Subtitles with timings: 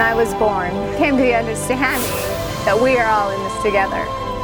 [0.00, 2.10] when I was born, came to the understanding
[2.64, 4.00] that we are all in this together,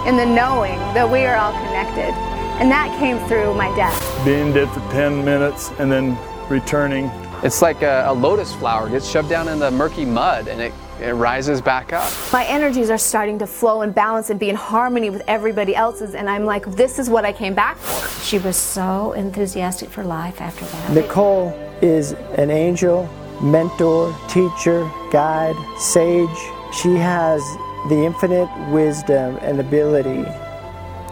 [0.07, 2.13] in the knowing that we are all connected.
[2.61, 3.99] And that came through my death.
[4.23, 6.19] Being dead for 10 minutes and then
[6.51, 7.07] returning.
[7.43, 10.75] It's like a, a lotus flower gets shoved down in the murky mud and it,
[11.01, 12.13] it rises back up.
[12.35, 16.15] My energies are starting to flow and balance and be in harmony with everybody else's.
[16.15, 18.23] And I'm like, this is what I came back for.
[18.23, 20.93] She was so enthusiastic for life after that.
[20.93, 21.49] Nicole
[21.81, 23.09] is an angel,
[23.41, 26.29] mentor, teacher, guide, sage.
[26.73, 27.43] She has
[27.89, 30.25] the infinite wisdom and ability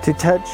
[0.02, 0.48] to touch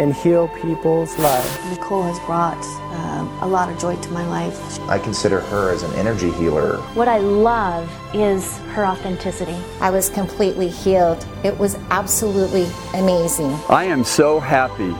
[0.00, 1.58] and heal people's lives.
[1.68, 2.56] Nicole has brought
[2.94, 4.80] um, a lot of joy to my life.
[4.88, 6.78] I consider her as an energy healer.
[6.94, 9.56] What I love is her authenticity.
[9.80, 11.26] I was completely healed.
[11.44, 13.52] It was absolutely amazing.
[13.68, 14.94] I am so happy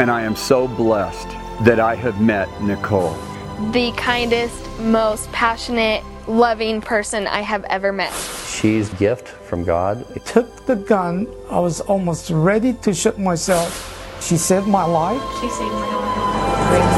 [0.00, 1.28] and I am so blessed
[1.64, 3.14] that I have met Nicole.
[3.58, 8.12] The kindest, most passionate, loving person I have ever met.
[8.46, 10.06] She's a gift from God.
[10.14, 11.26] I took the gun.
[11.50, 14.22] I was almost ready to shoot myself.
[14.22, 15.20] She saved my life.
[15.40, 15.96] She saved my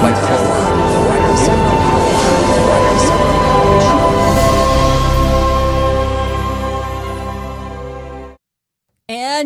[0.03, 0.50] life.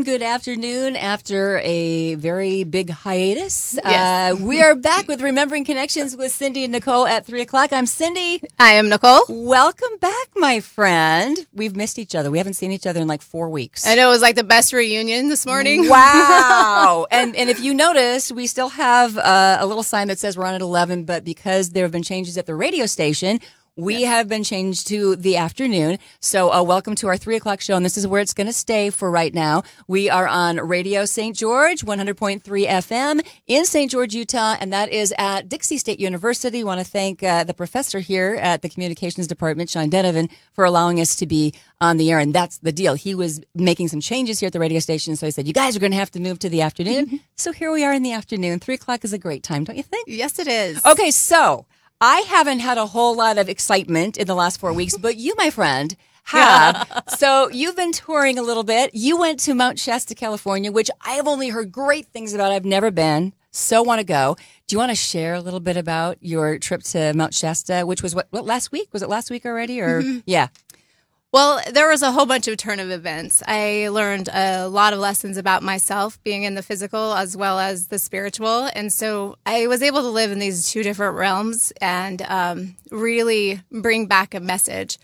[0.02, 3.78] Good afternoon after a very big hiatus.
[3.82, 4.32] Yes.
[4.32, 7.72] Uh, we are back with Remembering Connections with Cindy and Nicole at 3 o'clock.
[7.72, 8.42] I'm Cindy.
[8.58, 9.22] I am Nicole.
[9.28, 11.38] Welcome back, my friend.
[11.52, 12.28] We've missed each other.
[12.32, 13.86] We haven't seen each other in like four weeks.
[13.86, 15.88] I know it was like the best reunion this morning.
[15.94, 17.06] Wow.
[17.12, 20.44] and, and if you notice, we still have uh, a little sign that says we're
[20.44, 23.38] on at 11, but because there have been changes at the radio station,
[23.76, 24.08] we yes.
[24.08, 25.98] have been changed to the afternoon.
[26.20, 27.74] So, uh, welcome to our three o'clock show.
[27.74, 29.64] And this is where it's going to stay for right now.
[29.88, 31.36] We are on Radio St.
[31.36, 33.90] George, 100.3 FM in St.
[33.90, 34.56] George, Utah.
[34.60, 36.62] And that is at Dixie State University.
[36.62, 41.00] want to thank uh, the professor here at the communications department, Sean Denovan, for allowing
[41.00, 42.20] us to be on the air.
[42.20, 42.94] And that's the deal.
[42.94, 45.16] He was making some changes here at the radio station.
[45.16, 47.06] So, he said, you guys are going to have to move to the afternoon.
[47.06, 47.16] Mm-hmm.
[47.34, 48.60] So, here we are in the afternoon.
[48.60, 50.06] Three o'clock is a great time, don't you think?
[50.06, 50.84] Yes, it is.
[50.86, 51.10] Okay.
[51.10, 51.66] So,
[52.00, 55.34] I haven't had a whole lot of excitement in the last four weeks, but you,
[55.36, 57.04] my friend, have.
[57.08, 58.90] so you've been touring a little bit.
[58.94, 62.52] You went to Mount Shasta, California, which I have only heard great things about.
[62.52, 63.32] I've never been.
[63.50, 64.36] So want to go.
[64.66, 68.02] Do you want to share a little bit about your trip to Mount Shasta, which
[68.02, 68.88] was what, what last week?
[68.92, 70.18] Was it last week already or mm-hmm.
[70.26, 70.48] yeah?
[71.34, 73.42] Well, there was a whole bunch of turn of events.
[73.44, 77.88] I learned a lot of lessons about myself, being in the physical as well as
[77.88, 78.70] the spiritual.
[78.72, 83.60] And so I was able to live in these two different realms and um, really
[83.72, 84.96] bring back a message.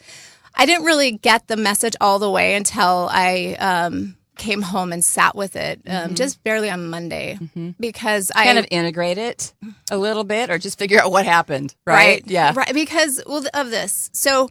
[0.54, 5.04] I didn't really get the message all the way until I um, came home and
[5.04, 6.14] sat with it um, mm-hmm.
[6.14, 7.70] just barely on Monday mm-hmm.
[7.80, 9.52] because I kind of integrate it
[9.90, 11.74] a little bit or just figure out what happened.
[11.84, 11.96] Right.
[11.96, 12.22] right.
[12.26, 12.52] Yeah.
[12.54, 12.72] Right.
[12.72, 14.10] Because well, of this.
[14.12, 14.48] So,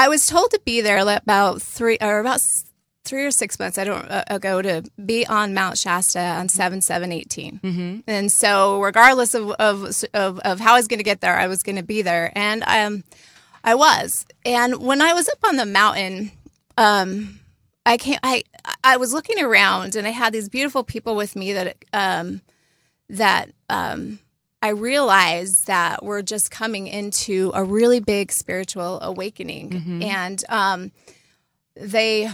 [0.00, 2.40] I was told to be there about three or about
[3.04, 6.80] three or six months I don't uh, ago to be on Mount Shasta on seven
[6.80, 7.98] seven eighteen, mm-hmm.
[8.06, 11.48] and so regardless of of of, of how I was going to get there, I
[11.48, 13.04] was going to be there, and um,
[13.62, 14.24] I was.
[14.46, 16.32] And when I was up on the mountain,
[16.78, 17.38] um,
[17.84, 18.20] I came.
[18.22, 18.44] I
[18.82, 22.40] I was looking around, and I had these beautiful people with me that um,
[23.10, 24.18] that um,
[24.62, 29.70] I realized that we're just coming into a really big spiritual awakening.
[29.70, 30.02] Mm-hmm.
[30.02, 30.92] And um,
[31.74, 32.30] they,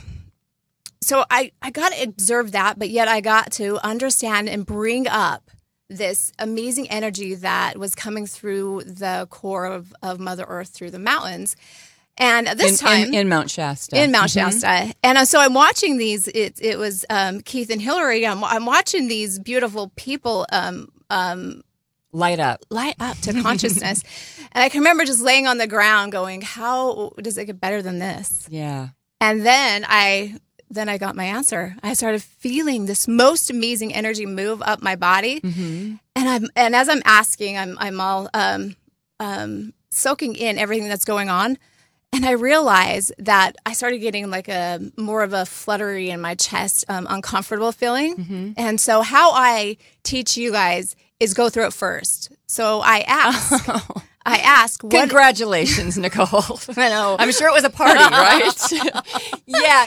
[1.01, 5.07] so I, I got to observe that, but yet I got to understand and bring
[5.07, 5.51] up
[5.89, 10.99] this amazing energy that was coming through the core of, of Mother Earth through the
[10.99, 11.55] mountains.
[12.19, 14.51] And at this in, time in, in, Mount Shasta, in Mount mm-hmm.
[14.51, 16.29] Shasta, and uh, so I'm watching these.
[16.29, 18.27] It, it was um, Keith and Hillary.
[18.27, 21.63] I'm, I'm, watching these beautiful people um, um,
[22.17, 22.65] light up.
[22.71, 24.03] Light up to consciousness.
[24.53, 27.83] And i can remember just laying on the ground going how does it get better
[27.83, 28.47] than this?
[28.51, 28.89] Yeah.
[29.21, 30.39] And then i
[30.69, 31.77] then i got my answer.
[31.83, 35.41] I started feeling this most amazing energy move up my body.
[35.41, 35.95] Mm-hmm.
[36.17, 38.77] and i'm and as i'm asking i'm i'm all um
[39.21, 41.59] um soaking in everything that's going on.
[42.13, 46.35] And I realized that I started getting like a more of a fluttery in my
[46.35, 48.17] chest, um, uncomfortable feeling.
[48.17, 48.53] Mm-hmm.
[48.57, 52.33] And so, how I teach you guys is go through it first.
[52.47, 53.69] So I ask,
[54.27, 56.61] I ask, what- congratulations, Nicole.
[56.77, 57.17] I know.
[57.19, 59.03] I'm sure it was a party, right?
[59.47, 59.87] yeah.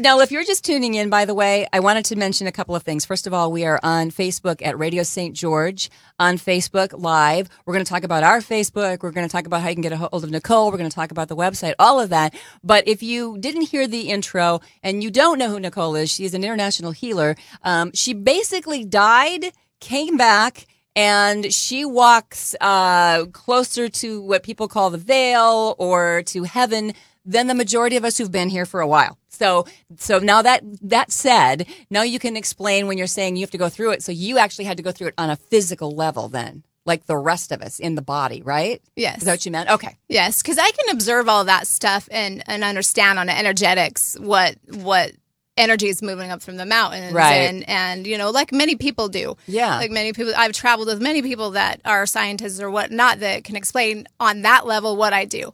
[0.00, 2.74] Now, if you're just tuning in, by the way, I wanted to mention a couple
[2.74, 3.04] of things.
[3.04, 5.34] First of all, we are on Facebook at Radio St.
[5.36, 7.48] George on Facebook Live.
[7.66, 9.02] We're going to talk about our Facebook.
[9.02, 10.70] We're going to talk about how you can get a hold of Nicole.
[10.70, 12.34] We're going to talk about the website, all of that.
[12.64, 16.32] But if you didn't hear the intro and you don't know who Nicole is, she's
[16.32, 17.36] an international healer.
[17.62, 20.66] Um, she basically died came back
[21.00, 26.92] and she walks uh, closer to what people call the veil or to heaven
[27.24, 29.16] than the majority of us who've been here for a while.
[29.30, 29.66] So,
[29.96, 33.58] so now that that said, now you can explain when you're saying you have to
[33.58, 34.02] go through it.
[34.02, 37.16] So you actually had to go through it on a physical level, then, like the
[37.16, 38.82] rest of us in the body, right?
[38.94, 39.18] Yes.
[39.18, 39.70] Is that what you meant?
[39.70, 39.96] Okay.
[40.08, 45.12] Yes, because I can observe all that stuff and and understand on energetics what what
[45.60, 47.34] energy is moving up from the mountains Right.
[47.48, 49.76] and and you know like many people do Yeah.
[49.76, 53.56] like many people i've traveled with many people that are scientists or whatnot that can
[53.56, 55.52] explain on that level what i do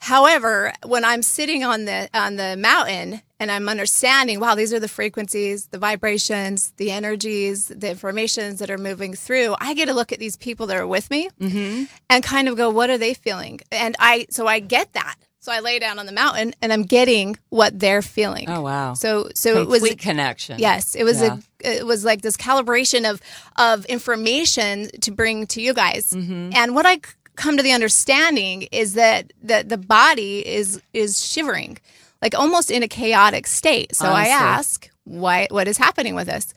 [0.00, 4.80] however when i'm sitting on the on the mountain and i'm understanding wow these are
[4.80, 9.94] the frequencies the vibrations the energies the informations that are moving through i get to
[9.94, 11.84] look at these people that are with me Mm-hmm.
[12.10, 13.60] and kind of go, what are they feeling?
[13.70, 15.16] And I, so I get that.
[15.42, 18.48] So I lay down on the mountain and I'm getting what they're feeling.
[18.48, 18.94] Oh wow.
[18.94, 20.60] So, so it was a connection.
[20.60, 21.38] Yes, it was Yeah.
[21.64, 23.20] a, it was like this calibration of
[23.56, 26.12] of information to bring to you guys.
[26.12, 26.50] Mm-hmm.
[26.54, 27.00] And what I
[27.34, 31.78] come to the understanding is that that the body is is shivering,
[32.22, 33.96] like almost in a chaotic state.
[33.96, 34.30] So Honestly.
[34.32, 35.48] I ask, why?
[35.50, 36.54] What is happening with us?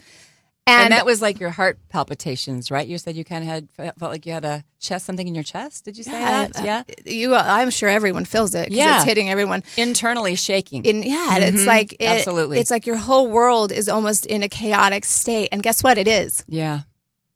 [0.68, 2.88] And, that was like your heart palpitations, right?
[2.88, 3.70] You said you kind of had
[4.00, 5.86] felt like you had a chest, something in your chest.
[5.86, 6.58] Did you say that?
[6.60, 6.84] uh, Yeah.
[7.06, 7.36] you.
[7.36, 8.72] I'm sure everyone feels it.
[8.72, 8.96] Yeah.
[8.96, 9.64] it's hitting everyone.
[9.78, 10.84] Internally shaking.
[10.84, 11.68] In yeah, it's Mhm.
[11.68, 12.58] like it, Absolutely.
[12.60, 15.98] It's like your whole world is almost in a chaotic state, and guess what?
[16.00, 16.44] It is.
[16.48, 16.82] yeah.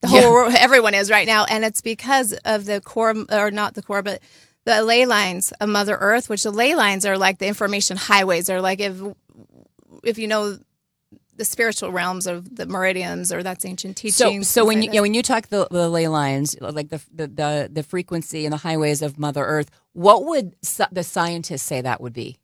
[0.02, 0.30] The whole Yeah.
[0.31, 4.02] world, everyone is right now, and it's because of the core, or not the core,
[4.02, 4.22] but
[4.66, 6.30] the ley lines of Mother Earth.
[6.30, 8.96] Which the ley lines are like the information highways, or like if
[10.04, 10.58] if you know
[11.39, 14.50] the spiritual realms of the meridians, or that's ancient So, teachings.
[14.50, 17.27] so things when you yeah, when you talk the, the ley lines, like the, the
[17.27, 20.56] the the frequency and the highways of Mother Earth, what would
[20.91, 22.38] the scientists say that would be?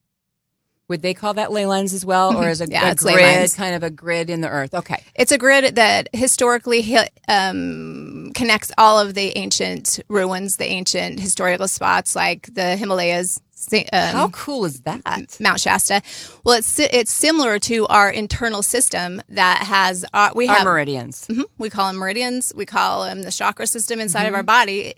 [0.88, 3.76] Would they call that ley lines as well, or is a, Yeah, a grid kind
[3.76, 4.74] of a grid in the Earth?
[4.74, 6.96] Okay, It's a grid that historically
[7.28, 13.42] um, connects all of the ancient ruins, the ancient historical spots like the Himalayas.
[13.72, 15.02] Um, how cool is that?
[15.40, 16.02] Mount Shasta.
[16.44, 21.26] Well, it's it's similar to our internal system that has uh, we Our have meridians.
[21.28, 21.46] Mhm.
[21.58, 22.52] We call them meridians.
[22.56, 24.38] We call them the chakra system inside of Mhm.
[24.38, 24.96] our body.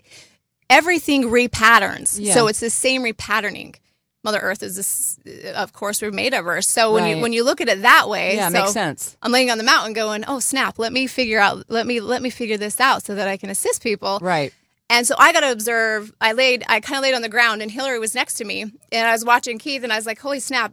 [0.70, 2.18] Everything repatterns.
[2.20, 2.34] Yeah.
[2.34, 3.76] So it's the same repatterning.
[4.24, 5.18] Mother Earth is this,
[5.54, 6.60] of course, we're made of her.
[6.60, 7.16] So when Right.
[7.16, 9.16] you when you look at it that way, Yeah, so makes sense.
[9.22, 10.78] I'm laying on the mountain, going, "Oh snap!
[10.78, 11.64] Let me figure out.
[11.68, 14.52] Let me let me figure this out so that I can assist people." Right.
[14.90, 16.12] And so I got to observe.
[16.20, 16.64] I laid.
[16.68, 19.12] I kind of laid on the ground, and Hillary was next to me, and I
[19.12, 20.72] was watching Keith, and I was like, "Holy snap!"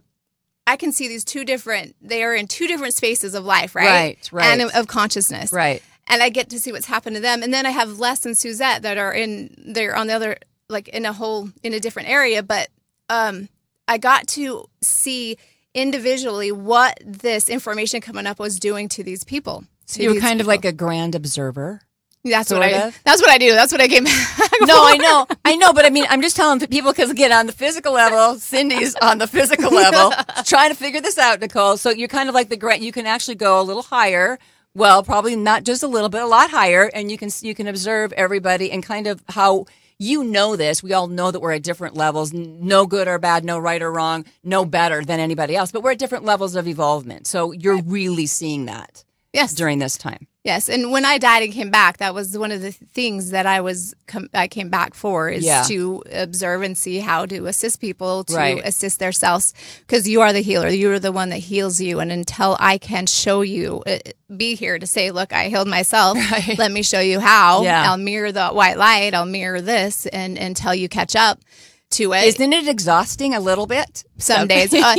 [0.66, 1.94] I can see these two different.
[2.00, 3.86] They are in two different spaces of life, right?
[3.86, 4.46] Right, right.
[4.46, 5.82] And of, consciousness, Right.
[6.08, 8.38] And I get to see what's happened to them, and then I have Les and
[8.38, 9.54] Suzette that are in.
[9.58, 12.68] They're on the other, like in a whole in a different area, but
[13.10, 13.48] um,
[13.88, 15.36] I got to see
[15.74, 19.64] individually what this information coming up was doing to these people.
[19.86, 21.82] So you were kind of like a grand observer.
[22.30, 22.86] That's sort what I.
[22.88, 23.00] of?
[23.04, 23.52] That's what I do.
[23.52, 24.06] That's what I came.
[24.62, 27.46] No, I know, I know, but I mean, I'm just telling people because again, on
[27.46, 30.12] the physical level, Cindy's on the physical level,
[30.44, 31.76] trying to figure this out, Nicole.
[31.76, 32.80] So you're kind of like the grant.
[32.82, 34.38] You can actually go a little higher.
[34.74, 37.66] Well, probably not just a little bit, a lot higher, and you can you can
[37.68, 39.66] observe everybody and kind of how
[39.98, 40.82] you know this.
[40.82, 43.92] We all know that we're at different levels, no good or bad, no right or
[43.92, 47.26] wrong, no better than anybody else, but we're at different levels of evolvement.
[47.26, 49.54] So you're really seeing that Yes.
[49.54, 50.26] during this time.
[50.44, 53.46] Yes, and when I died and came back, that was one of the things that
[53.46, 55.64] I was com- I came back for is Yeah.
[55.64, 58.60] to observe and see how to assist people to Right.
[58.64, 60.68] assist themselves because you are the healer.
[60.68, 63.98] You are the one that heals you, and until I can show you, uh,
[64.36, 66.16] be here to say, "Look, I healed myself.
[66.58, 67.90] Let me show you how." Yeah.
[67.90, 69.14] I'll mirror the white light.
[69.14, 71.40] I'll mirror this, and until you catch up
[71.90, 72.24] to it.
[72.24, 74.04] Isn't it exhausting a little bit?
[74.18, 74.72] some days.
[74.74, 74.96] Uh,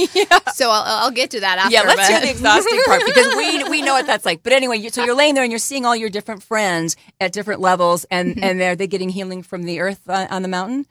[0.54, 1.74] So I'll, I'll get to that after.
[1.74, 4.42] Yeah, let's hear the exhausting part because we we know what that's like.
[4.44, 7.32] But anyway, you, so you're laying there and you're seeing all your different friends at
[7.34, 10.86] different levels, and and are they getting healing from the earth uh, on the mountain?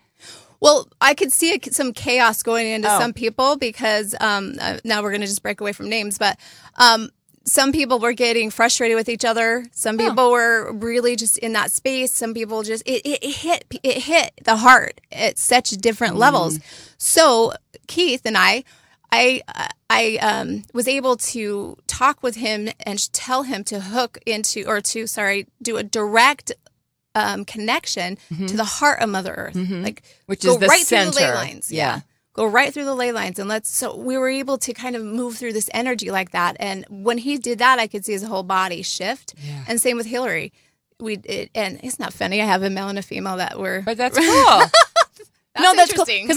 [0.60, 2.98] Well, I could see a, some chaos going into Oh.
[2.98, 6.38] some people because um, uh, now we're going to just break away from names, but
[6.76, 7.10] um,
[7.46, 9.64] some people were getting frustrated with each other.
[9.72, 12.12] Some people were really just in that space.
[12.12, 16.58] Some people just it, it, it hit it hit the heart at such different levels.
[16.98, 17.52] So
[17.86, 18.64] Keith and I.
[19.12, 19.40] I
[19.88, 24.80] I um, was able to talk with him and tell him to hook into or
[24.80, 26.52] to sorry do a direct
[27.14, 30.98] um, connection to the heart of Mother Earth, like Which go is the right through
[30.98, 31.34] the ley center.
[31.36, 31.70] lines.
[31.70, 32.00] Yeah.
[32.36, 35.02] Go right through the ley lines and let's so we were able to kind of
[35.02, 36.54] move through this energy like that.
[36.60, 39.34] And when he did that, I could see his whole body shift.
[39.66, 40.52] And same with Hillary.
[41.00, 42.42] We it, and it's not funny.
[42.42, 44.26] I have a male and a female that were But that's cool.
[45.58, 46.04] no, that's cool.
[46.04, 46.36] Because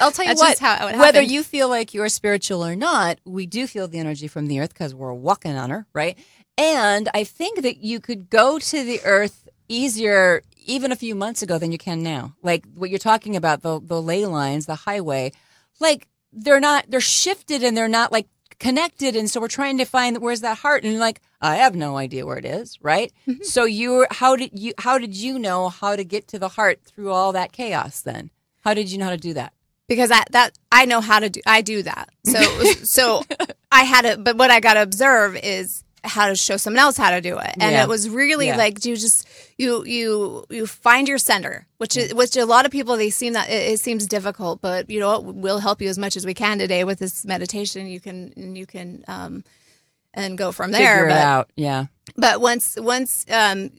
[0.00, 1.30] I'll tell you That's what, just how it whether happened.
[1.32, 4.72] you feel like you're spiritual or not, we do feel the energy from the earth
[4.72, 6.16] because we're walking on her, right?
[6.56, 11.42] And I think that you could go to the earth easier even a few months
[11.42, 12.34] ago than you can now.
[12.42, 15.32] Like what you're talking about, the the ley lines, the highway,
[15.80, 19.86] like they're not they're shifted and they're not like connected and so we're trying to
[19.86, 23.12] find where's that heart and like I have no idea where it is, right?
[23.26, 23.42] Mm-hmm.
[23.42, 26.80] So you how did you how did you know how to get to the heart
[26.84, 28.30] through all that chaos then?
[28.60, 29.52] How did you know how to do that?
[29.90, 32.08] because I that I know how to do I do that.
[32.24, 32.40] So
[32.84, 33.22] so
[33.70, 36.96] I had to but what I got to observe is how to show someone else
[36.96, 37.50] how to do it.
[37.60, 37.82] And Yeah.
[37.82, 38.56] it was really Yeah.
[38.56, 39.26] like you just
[39.58, 43.32] you you you find your center, which is which a lot of people they seem
[43.34, 46.34] that it, it seems difficult, but you know we'll help you as much as we
[46.34, 47.86] can today with this meditation.
[47.86, 49.44] You can and you can um
[50.14, 50.96] and go from there.
[50.96, 51.50] Figure it but out.
[51.56, 51.86] Yeah.
[52.16, 53.70] but once once um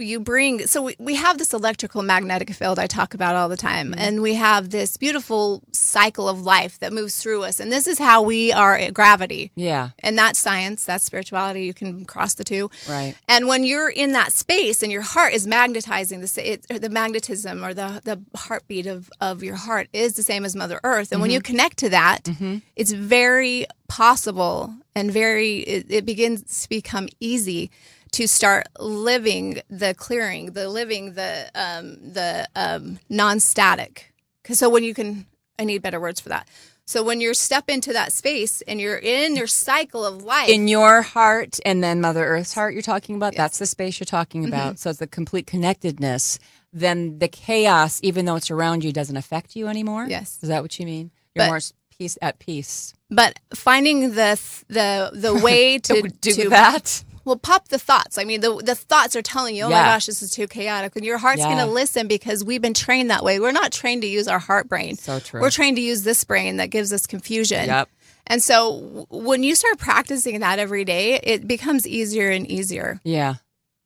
[0.00, 3.56] you bring so we, we have this electrical magnetic field i talk about all the
[3.56, 4.00] time mm-hmm.
[4.00, 7.98] and we have this beautiful cycle of life that moves through us and this is
[7.98, 9.50] how we are at gravity.
[9.54, 9.90] Yeah.
[10.00, 12.70] and that's science that's spirituality you can cross the two.
[12.88, 13.14] Right.
[13.28, 17.64] and when you're in that space and your heart is magnetizing the it, the magnetism
[17.64, 21.20] or the the heartbeat of of your heart is the same as Mother Earth, and
[21.20, 21.52] when you mm-hmm.
[21.52, 22.58] connect to that, mm-hmm.
[22.76, 27.70] it's very possible and very it, it begins to become easy
[28.12, 34.12] to start living the clearing, the living the um, the um, non-static.
[34.42, 35.26] Because so when you can,
[35.58, 36.48] I need better words for that.
[36.86, 40.66] So when you step into that space and you're in your cycle of life, in
[40.66, 43.36] your heart and then Mother Earth's heart you're talking about.
[43.36, 44.52] That's the space you're talking Mm-hmm.
[44.52, 44.78] about.
[44.80, 46.40] So it's the complete connectedness.
[46.72, 50.06] Then the chaos, even though it's around you, doesn't affect you anymore.
[50.08, 50.38] Yes.
[50.42, 51.12] Is that what you mean?
[51.36, 51.60] You're But- more
[51.96, 52.92] peace at peace.
[53.10, 57.04] but finding the the the way to do to, that.
[57.30, 58.18] Well, pop the thoughts.
[58.18, 59.82] I mean, the the thoughts are telling you, "Oh Yeah.
[59.82, 61.46] my gosh, this is too chaotic," and your heart's Yeah.
[61.46, 63.38] going to listen because we've been trained that way.
[63.38, 64.96] We're not trained to use our heart brain.
[64.96, 65.40] So true.
[65.40, 67.66] We're trained to use this brain that gives us confusion.
[67.66, 67.88] Yep.
[68.26, 73.00] And so, when you start practicing that every day, it becomes easier and easier.
[73.04, 73.34] Yeah.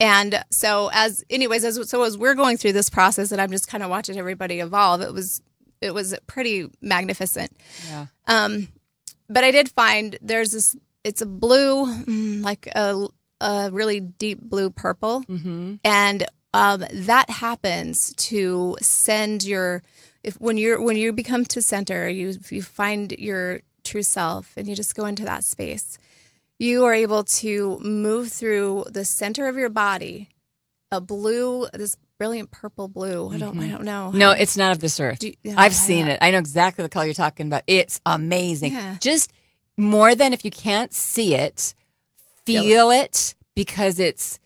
[0.00, 3.68] And so, as anyways, as so as we're going through this process, and I'm just
[3.68, 5.02] kind of watching everybody evolve.
[5.02, 5.42] It was
[5.82, 7.52] it was pretty magnificent.
[7.90, 8.06] Yeah.
[8.26, 8.68] Um,
[9.28, 10.74] but I did find there's this.
[11.04, 13.06] It's a blue, mm, like a
[13.40, 15.74] a really deep blue purple, Mm-hmm.
[15.84, 19.82] and um, that happens to send your
[20.22, 24.66] if when you're when you become to center, you you find your true self, and
[24.68, 25.98] you just go into that space.
[26.58, 30.28] You are able to move through the center of your body,
[30.92, 33.28] a blue, this brilliant purple blue.
[33.34, 34.12] I don't, I don't know.
[34.12, 35.22] No, it's not of this earth.
[35.24, 36.18] You- yeah, I've seen it.
[36.22, 37.64] I know exactly the color you're talking about.
[37.66, 38.72] It's amazing.
[38.74, 38.96] Yeah.
[39.00, 39.32] Just
[39.76, 41.74] more than if you can't see it,
[42.46, 43.34] Feel feel, it.
[43.54, 44.38] because it's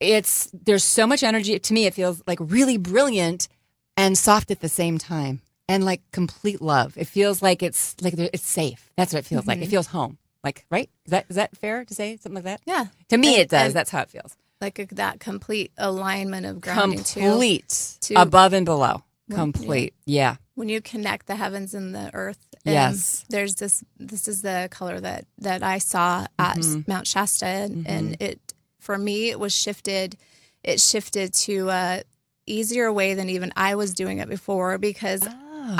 [0.00, 3.48] it's there's so much energy to me it feels like really brilliant
[3.96, 6.96] and soft at the same time and like complete love.
[6.96, 8.90] It feels like it's like it's safe.
[8.96, 9.58] That's what it feels like.
[9.58, 9.70] It Mhm.
[9.70, 10.16] feels home.
[10.44, 10.88] Like, right?
[11.04, 12.60] Is that is that fair to say something like that?
[12.64, 12.86] Yeah.
[13.08, 13.72] To me And- it does.
[13.74, 14.36] That's how it feels.
[14.60, 17.04] like a, that complete alignment of grounding.
[17.04, 19.04] Complete to- above and below.
[19.30, 19.94] Complete.
[20.06, 20.36] Yeah.
[20.58, 23.24] When you connect the heavens and the earth um, Yes.
[23.30, 26.86] there's this this is the color that that i saw at Mhm.
[26.88, 28.38] mount shasta and, and it
[28.86, 30.16] for me it was shifted
[30.64, 32.02] it shifted to a
[32.46, 35.22] easier way than even i was doing it before because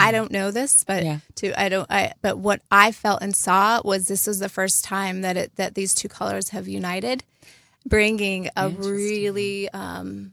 [0.07, 1.07] i don't know this but Ah.
[1.07, 1.19] Yeah.
[1.41, 4.85] to i don't i but what i felt and saw was this was the first
[4.85, 7.25] time that it that these two colors have united
[7.87, 10.33] bringing a really um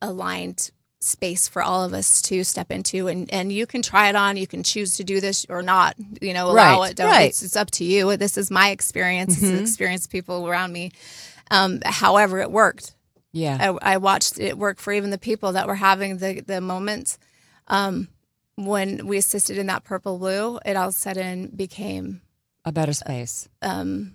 [0.00, 0.70] aligned
[1.02, 4.36] space for all of us to step into and and you can try it on
[4.36, 7.28] you can choose to do this or not you know allow Right, it don't right.
[7.30, 9.52] it's, it's up to you this is my experience it's Mhm.
[9.56, 10.92] the experience people around me
[11.50, 12.94] um however it worked
[13.32, 13.56] Yeah.
[13.82, 17.18] I, I watched it work for even the people that were having the the moments
[17.68, 18.08] um
[18.56, 22.20] when we assisted in that purple blue it all of a sudden became
[22.64, 23.48] a better space.
[23.60, 24.14] um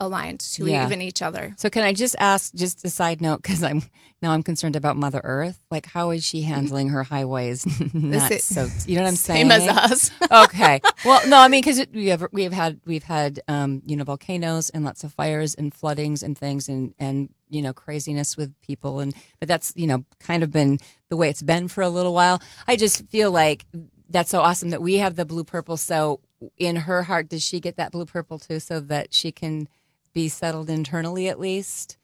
[0.00, 0.86] aligned to Yeah.
[0.86, 3.82] even each other So can I just ask, just a side note, because I'm
[4.22, 5.58] now I'm concerned about Mother Earth.
[5.70, 7.64] Like, how is she handling her highways?
[7.94, 9.48] Not so, you know what I'm saying?
[9.48, 10.10] same as us
[10.44, 10.80] okay.
[11.04, 14.04] Well, no, I mean, because we have we have had we've had um, you know
[14.04, 18.52] volcanoes and lots of fires and floodings and things and and you know craziness with
[18.60, 20.78] people and but that's you know kind of been
[21.08, 22.42] the way it's been for a little while.
[22.68, 23.64] I just feel like
[24.10, 25.76] that's so awesome that we have the blue purple.
[25.76, 26.20] So
[26.58, 29.68] in her heart, does she get that blue purple too, so that she can
[30.12, 31.96] be settled internally at least?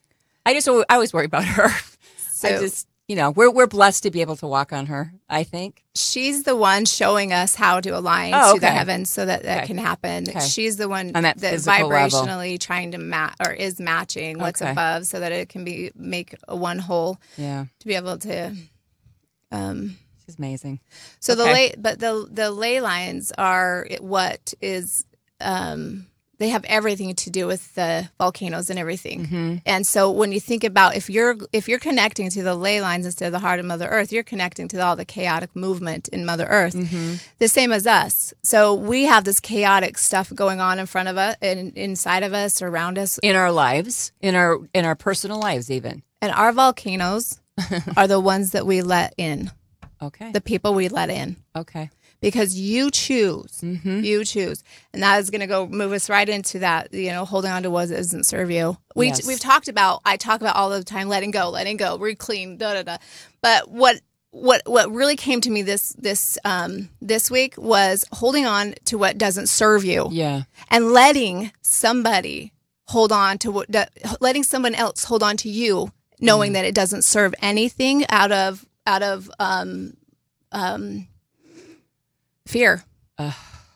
[0.45, 1.65] I just I always worry about her.
[1.69, 1.81] I
[2.33, 5.13] So- just you know we're we're blessed to be able to walk on her.
[5.29, 5.85] I think.
[5.95, 9.59] she's the one showing us how to align Oh, to the heavens so that that
[9.59, 9.67] Okay.
[9.69, 10.29] can happen.
[10.29, 10.41] Okay.
[10.41, 12.21] She's the one On that that physical level.
[12.21, 14.73] vibrationally trying to match or is matching what's Okay.
[14.73, 18.55] above so that it can be make a one whole Yeah, to be able to
[19.53, 20.81] um she's amazing.
[21.21, 21.53] so the Okay.
[21.55, 25.05] lay but the the ley lines are what is
[25.41, 26.07] um
[26.39, 29.27] they have everything to do with the volcanoes and everything.
[29.27, 29.57] Mm-hmm.
[29.65, 33.07] And so when you think about if you're if you're connecting to the ley lines
[33.07, 36.27] instead of the heart of Mother Earth, you're connecting to all the chaotic movement in
[36.27, 36.75] Mother Earth.
[36.75, 37.15] Mm-hmm.
[37.39, 38.35] The same as us.
[38.43, 42.33] So we have this chaotic stuff going on in front of us and inside of
[42.33, 43.19] us, around us.
[43.23, 46.03] in our lives, in our in our personal lives, even.
[46.21, 47.41] And our volcanoes
[47.97, 49.51] are the ones that we let in.
[50.03, 50.33] Okay.
[50.33, 51.37] The people we let in.
[51.55, 51.91] Okay.
[52.27, 53.61] Because you choose.
[53.63, 54.01] Mm-hmm.
[54.03, 54.65] You choose.
[54.93, 57.63] And that is going to go move us right into that, you know, holding on
[57.63, 58.77] to what doesn't serve you.
[58.97, 59.27] We, Yes.
[59.27, 62.75] We've talked about, I talk about all the time, letting go, letting go, reclaim, da
[62.75, 62.97] da da.
[63.43, 64.01] But what,
[64.33, 68.99] what what really came to me this this um this week was holding on to
[68.99, 70.43] what doesn't serve you Yeah.
[70.69, 72.53] and letting somebody
[72.89, 75.91] hold on to what that- letting someone else hold on to you
[76.21, 79.95] knowing that it doesn't serve anything out of out of um
[80.53, 81.07] um
[82.47, 82.83] fear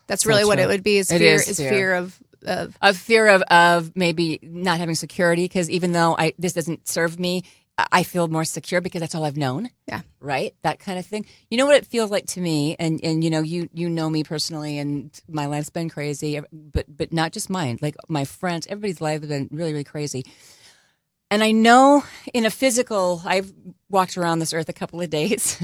[0.07, 0.65] that's so really what true.
[0.65, 1.71] it would be is It fear is is fear.
[1.71, 6.33] fear of of Of fear of of maybe not having security because even though I
[6.39, 7.43] this doesn't serve me,
[7.77, 9.71] I I feel more secure because that's all I've known.
[9.87, 10.03] Yeah.
[10.21, 10.55] Right.
[10.63, 11.27] That kind of thing.
[11.51, 14.09] You know what it feels like to me, and and you know you you know
[14.11, 17.79] me personally, and my life's been crazy, but but not just mine.
[17.83, 20.25] Like my friends, everybody's life has been really really crazy.
[21.31, 22.03] And I know
[22.35, 23.53] in a physical, I've
[23.89, 25.57] walked around this earth a couple of days.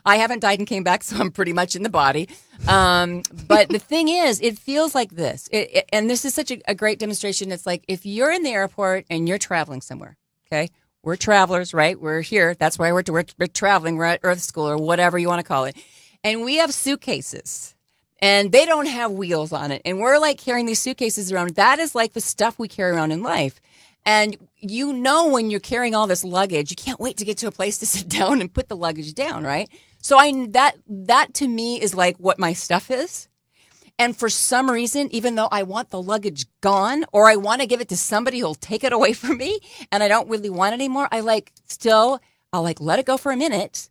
[0.04, 2.28] I haven't died and came back, so I'm pretty much in the body.
[2.68, 5.48] Um, but the thing is, it feels like this.
[5.50, 7.52] It, it- and this is such a, a great demonstration.
[7.52, 10.16] It's like if you're in the airport and you're traveling somewhere,
[10.48, 10.68] okay?
[11.02, 12.00] We're travelers, right?
[12.00, 12.54] We're here.
[12.54, 13.96] That's why we're, we're, we're traveling.
[13.96, 15.76] We're at Earth School or whatever you want to call it.
[16.22, 17.74] And we have suitcases
[18.20, 19.82] and they don't have wheels on it.
[19.84, 21.50] And we're like carrying these suitcases around.
[21.56, 23.60] That is like the stuff we carry around in life.
[24.06, 27.46] And you know, when you're carrying all this luggage, you can't wait to get to
[27.46, 29.68] a place to sit down and put the luggage down, right?
[30.02, 33.28] So I, that, that to me is like what my stuff is.
[33.98, 37.66] And for some reason, even though I want the luggage gone or I want to
[37.66, 39.60] give it to somebody who'll take it away from me
[39.92, 42.20] and I don't really want it anymore, I like still,
[42.52, 43.88] I'll like let it go for a minute.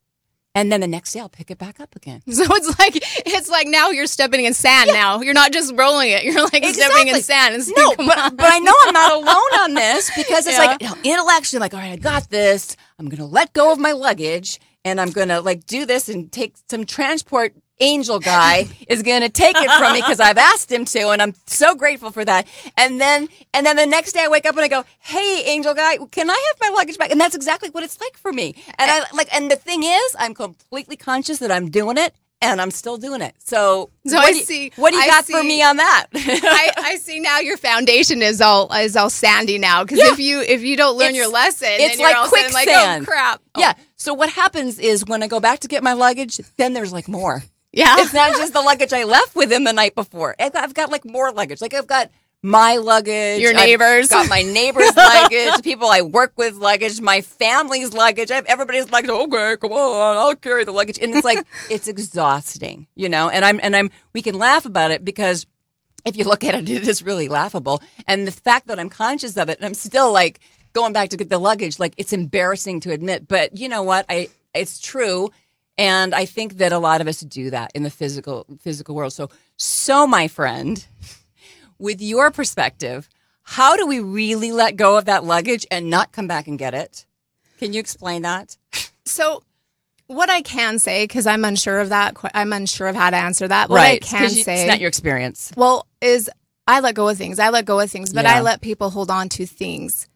[0.55, 2.21] And then the next day I'll pick it back up again.
[2.31, 2.93] so it's like
[3.25, 6.63] it's like now you're stepping in sand now you're not just rolling it you're like
[6.65, 10.45] stepping in sand and No, but, but I know I'm not alone on this because
[10.45, 10.65] it's Yeah.
[10.65, 12.75] like you know, intellectually, like, all right, I got this.
[12.99, 16.07] I'm going to let go of my luggage and I'm going to like do this
[16.09, 20.37] and take some transport angel guy is going to take it from me because I've
[20.37, 21.09] asked him to.
[21.09, 22.47] And I'm so grateful for that.
[22.77, 25.73] And then, and then the next day I wake up and I go, Hey, angel
[25.73, 27.11] guy, can I have my luggage back?
[27.11, 28.55] And that's exactly what it's like for me.
[28.77, 32.13] And I like, and the thing is, I'm completely conscious that I'm doing it.
[32.41, 33.35] And I'm still doing it.
[33.39, 35.77] So, So what I do you- see- What do you I got for me on
[35.77, 36.07] that?
[36.13, 40.11] I, I see now your foundation is all is all sandy now because Yeah.
[40.11, 43.03] if you if you don't learn It's- your lesson, it's like of like oh, quicksand.
[43.03, 43.41] oh crap.
[43.57, 43.73] Yeah.
[43.95, 47.07] So what happens is when I go back to get my luggage, then there's like
[47.07, 47.43] more.
[47.73, 47.95] Yeah.
[47.97, 50.35] It's not just the luggage I left with him the night before.
[50.39, 51.59] I've got, I've got like more luggage.
[51.59, 52.11] Like I've got
[52.43, 54.09] my luggage, Your I've neighbors.
[54.09, 58.31] got my neighbor's luggage, people I work with luggage, my family's luggage.
[58.31, 59.09] I have everybody's luggage.
[59.09, 60.99] Okay, come on, I'll carry the luggage.
[61.01, 63.29] And it's like it's exhausting, you know.
[63.29, 65.47] And I'm and I'm we can laugh about it because
[66.05, 67.81] if you look at it, it is really laughable.
[68.07, 70.41] And the fact that I'm conscious of it, and I'm still like
[70.73, 73.25] going back to get the luggage, like it's embarrassing to admit.
[73.27, 74.05] But you know what?
[74.09, 75.31] I it's true.
[75.77, 79.13] And I think that a lot of us do that in the physical physical world.
[79.13, 80.85] So so my friend,
[81.79, 83.09] with your perspective,
[83.43, 86.73] how do we really let go of that luggage and not come back and get
[86.73, 87.05] it?
[87.59, 88.57] Can you explain that?
[89.05, 89.43] So
[90.07, 93.47] what I can say because I'm unsure of that, I'm unsure of how to answer
[93.47, 93.69] that.
[93.69, 95.51] What I can you- say, it's not your experience.
[95.57, 96.29] well, is
[96.67, 97.39] I let go of things.
[97.39, 98.35] I let go of things, but Yeah.
[98.35, 100.07] I let people hold on to things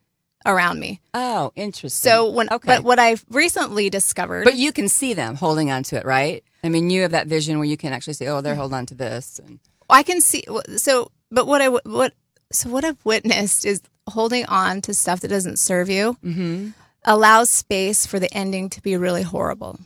[0.48, 1.00] around me.
[1.14, 2.10] Oh, interesting.
[2.10, 2.66] So when, okay.
[2.66, 6.44] but what I've recently discovered, But you can see them holding on to it, right?
[6.64, 8.86] I mean, you have that vision where you can actually say, "Oh, they're holding on
[8.88, 10.44] to this." And I can see.
[10.78, 12.14] So, but what I what
[12.52, 16.70] so what I've witnessed is holding on to stuff that doesn't serve you Mm-hmm.
[17.06, 19.80] allows space for the ending to be really horrible.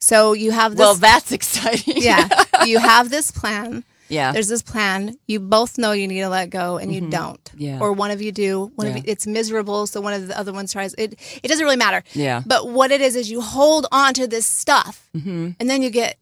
[0.00, 0.80] So you have this.
[0.80, 1.94] well, that's exciting.
[1.98, 2.28] yeah,
[2.66, 3.84] you have this plan.
[4.10, 4.32] Yeah.
[4.32, 5.16] There's this plan.
[5.26, 7.42] You both know you need to let go, and you don't.
[7.44, 7.60] Mm-hmm.
[7.62, 7.78] Yeah.
[7.80, 8.70] Or one of you do.
[8.74, 10.92] One of you, it's miserable, so one of the other ones tries.
[10.94, 12.02] It it doesn't really matter.
[12.12, 12.42] Yeah.
[12.44, 15.56] But what it is is you hold on to this stuff, Mhm.
[15.58, 16.18] and then you get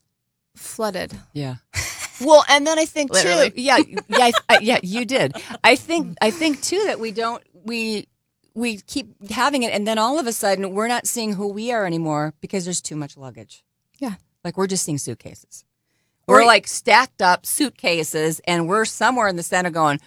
[0.55, 1.15] flooded.
[1.33, 1.57] Yeah.
[2.21, 3.51] Well, and then I think Literally.
[3.53, 3.61] too.
[3.63, 4.81] Yeah, yeah, I, yeah.
[4.83, 5.37] You did.
[5.63, 6.17] I think.
[6.21, 7.41] I think too that we don't.
[7.65, 8.09] We
[8.55, 11.71] we keep having it, and then all of a sudden we're not seeing who we
[11.71, 13.63] are anymore because there's too much luggage.
[14.01, 14.15] Yeah.
[14.43, 15.65] Like we're just seeing suitcases.
[16.29, 20.01] We're like stacked up suitcases, and we're somewhere in the center going.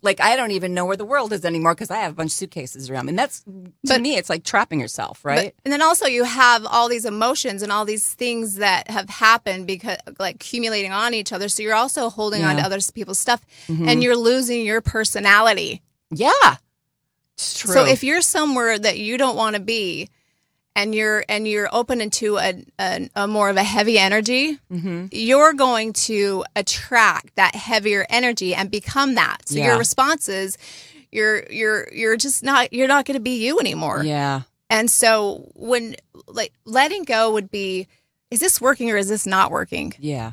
[0.00, 2.28] like I don't even know where the world is anymore because I have a bunch
[2.30, 3.10] of suitcases around me.
[3.10, 5.54] And that's to But- me, it's like trapping yourself, But- right?
[5.66, 9.66] and then also you have all these emotions and all these things that have happened
[9.66, 11.50] because like accumulating on each other.
[11.50, 13.86] So you're also holding on to other people's stuff Mhm.
[13.86, 15.82] and you're losing your personality.
[16.10, 16.56] yeah,
[17.36, 17.74] it's true.
[17.74, 20.08] So if you're somewhere that you don't want to be
[20.76, 25.08] and you're and you're open into a, a, a more of a heavy energy, Mhm.
[25.10, 29.38] you're going to attract that heavier energy and become that.
[29.48, 29.66] So Yeah.
[29.68, 30.56] your responses
[31.10, 34.02] you're you're you're just not you're not going to be you anymore.
[34.04, 35.96] yeah, And so when
[36.28, 37.88] like letting go would be
[38.30, 39.94] is this working or is this not working?
[39.98, 40.32] yeah,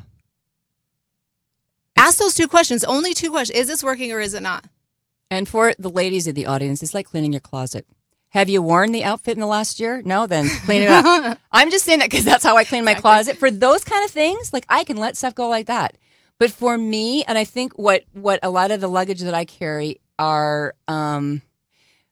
[1.96, 2.82] Ask those two questions.
[2.84, 3.58] Only two questions.
[3.58, 4.64] Is this working or is it not?
[5.30, 7.86] and for the ladies in the audience, it's like cleaning your closet.
[8.34, 10.02] Have you worn the outfit in the last year?
[10.04, 11.38] No, then clean it up.
[11.52, 13.36] I'm just saying that because that's how I clean my closet.
[13.36, 15.96] For those kind of things, like I can let stuff go like that.
[16.40, 19.44] But for me, and I think what what a lot of the luggage that I
[19.44, 21.42] carry are um,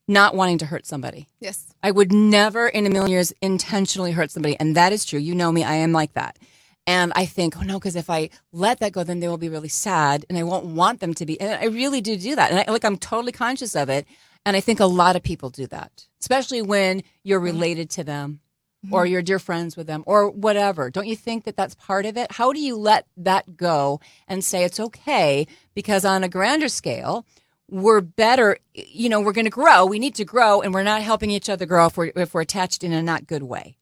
[0.07, 1.27] not wanting to hurt somebody.
[1.41, 1.75] Yes.
[1.83, 4.57] I would never in a million years intentionally hurt somebody.
[4.61, 5.19] And that is true.
[5.19, 6.39] You know me, I am like that.
[6.87, 9.49] And I think, oh no, because if I let that go, then they will be
[9.49, 11.41] really sad and I won't want them to be.
[11.41, 12.53] And I really do do that.
[12.53, 14.07] And I, like, I'm totally conscious of it.
[14.45, 17.57] And I think a lot of people do that, especially when you're mm-hmm.
[17.57, 18.41] related to them
[18.85, 18.95] mm-hmm.
[18.95, 20.91] or you're dear friends with them or whatever.
[20.91, 22.33] Don't you think that that's part of it?
[22.33, 25.47] How do you let that go and say it's okay?
[25.75, 27.25] Because on a grander scale,
[27.69, 29.87] we're better, you know, we're going to grow.
[29.87, 32.43] We need to grow and we're not helping each other grow if we're, if we're
[32.43, 33.77] attached in a not good way.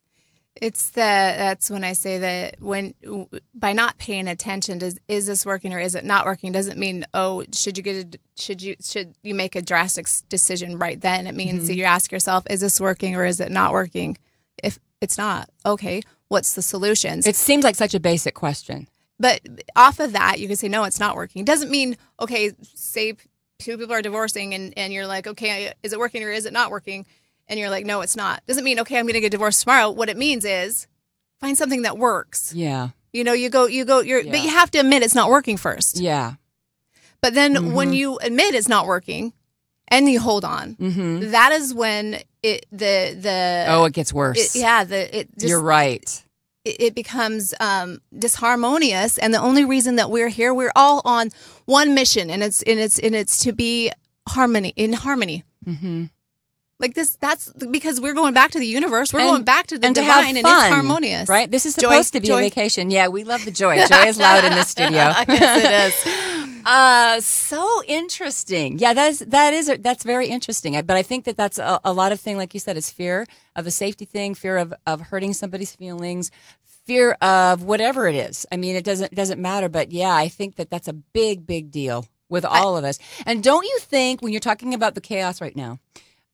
[0.56, 2.94] It's the that's when I say that when
[3.54, 6.52] by not paying attention does is this working or is it not working?
[6.52, 10.78] Doesn't mean oh should you get a should you should you make a drastic decision
[10.78, 11.26] right then?
[11.26, 11.80] It means that mm-hmm.
[11.80, 14.18] you ask yourself is this working or is it not working?
[14.62, 18.88] If it's not okay what's the solutions It seems like such a basic question.
[19.18, 19.40] but
[19.76, 21.44] off of that you can say no it's not working.
[21.44, 23.14] Doesn't mean okay say
[23.60, 26.52] two people are divorcing and and you're like okay is it working or is it
[26.52, 27.06] not working
[27.50, 29.90] and you're like no it's not doesn't mean okay i'm going to get divorced tomorrow
[29.90, 30.86] what it means is
[31.40, 32.88] find something that works Yeah.
[33.12, 34.30] you know you go you go you're Yeah.
[34.30, 36.34] but you have to admit it's not working first Yeah.
[37.20, 37.72] but then Mhm.
[37.74, 39.32] when you admit it's not working
[39.88, 41.30] and you hold on Mm-hmm.
[41.32, 44.38] that is when it the the Oh, it gets worse.
[44.54, 46.08] it- yeah the it just You're right.
[46.64, 51.30] it, it becomes um, disharmonious and the only reason that we're here we're all on
[51.66, 53.90] one mission and it's and it's and it's to be
[54.28, 56.04] harmony in harmony Mm-hmm.
[56.80, 59.78] Like this that's because we're going back to the universe we're And- going back to
[59.78, 61.48] the and to divine and fun, it's harmonious Right?
[61.50, 62.90] This is Joy- supposed to be joy- a vacation.
[62.90, 63.76] Yeah, we love the joy.
[63.86, 64.98] Joy is loud in the studio.
[65.28, 66.26] yes it is
[66.66, 68.78] Uh, so interesting.
[68.78, 70.76] Yeah, that is that is that's very interesting.
[70.76, 72.90] I- But I think that that's a, a lot of thing, like you said, is
[72.90, 76.30] fear of a safety thing, fear of of hurting somebody's feelings,
[76.86, 78.44] fear of whatever it is.
[78.52, 79.70] I mean, it doesn't doesn't matter.
[79.70, 82.98] But yeah, I think that that's a big big deal with all of us.
[83.24, 85.78] And don't you think when you're talking about the chaos right now,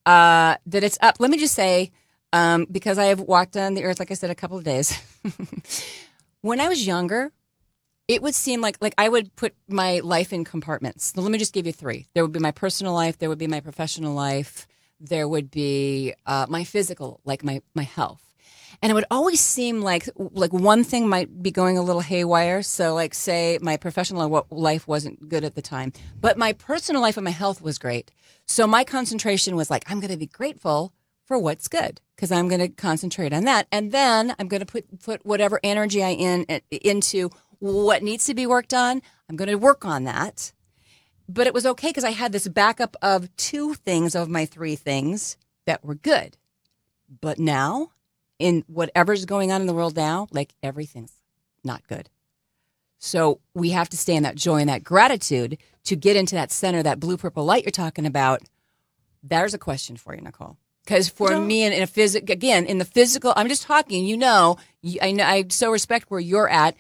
[0.07, 1.17] uh, that it's up?
[1.19, 1.91] Let me just say,
[2.33, 4.99] um, because I have walked on the earth, like I said, a couple of days.
[6.41, 7.33] when I was younger,
[8.09, 11.17] it would seem like like I would put my life in compartments.
[11.17, 12.07] Let me just give you three.
[12.15, 14.67] There would be my personal life, there would be my professional life,
[15.01, 18.26] there would be uh, my physical, like my my health.
[18.83, 22.63] And it would always seem like like one thing might be going a little haywire.
[22.63, 27.17] So like say my professional life wasn't good at the time, but my personal life
[27.17, 28.11] and my health was great.
[28.47, 30.93] So my concentration was like I'm going to be grateful
[31.25, 34.67] for what's good because I'm going to concentrate on that, and then I'm going to
[34.67, 39.03] put put whatever energy I in into what needs to be worked on.
[39.29, 40.53] I'm going to work on that.
[41.29, 44.77] But it was okay because I had this backup of two things of my three
[44.77, 45.37] things
[45.67, 46.37] that were good.
[47.21, 47.91] But now,
[48.39, 51.13] in whatever's going on in the world now, like everything's
[51.65, 52.11] not good.
[52.99, 56.51] So we have to stay in that joy and that gratitude to get into that
[56.51, 58.43] center, that blue purple light you're talking about.
[59.23, 60.57] There's a question for you, Nicole.
[60.85, 64.07] Because for me, in, in a physical, again, in the physical, I'm just talking.
[64.07, 64.57] You know,
[65.03, 66.77] I know, I so respect where you're at,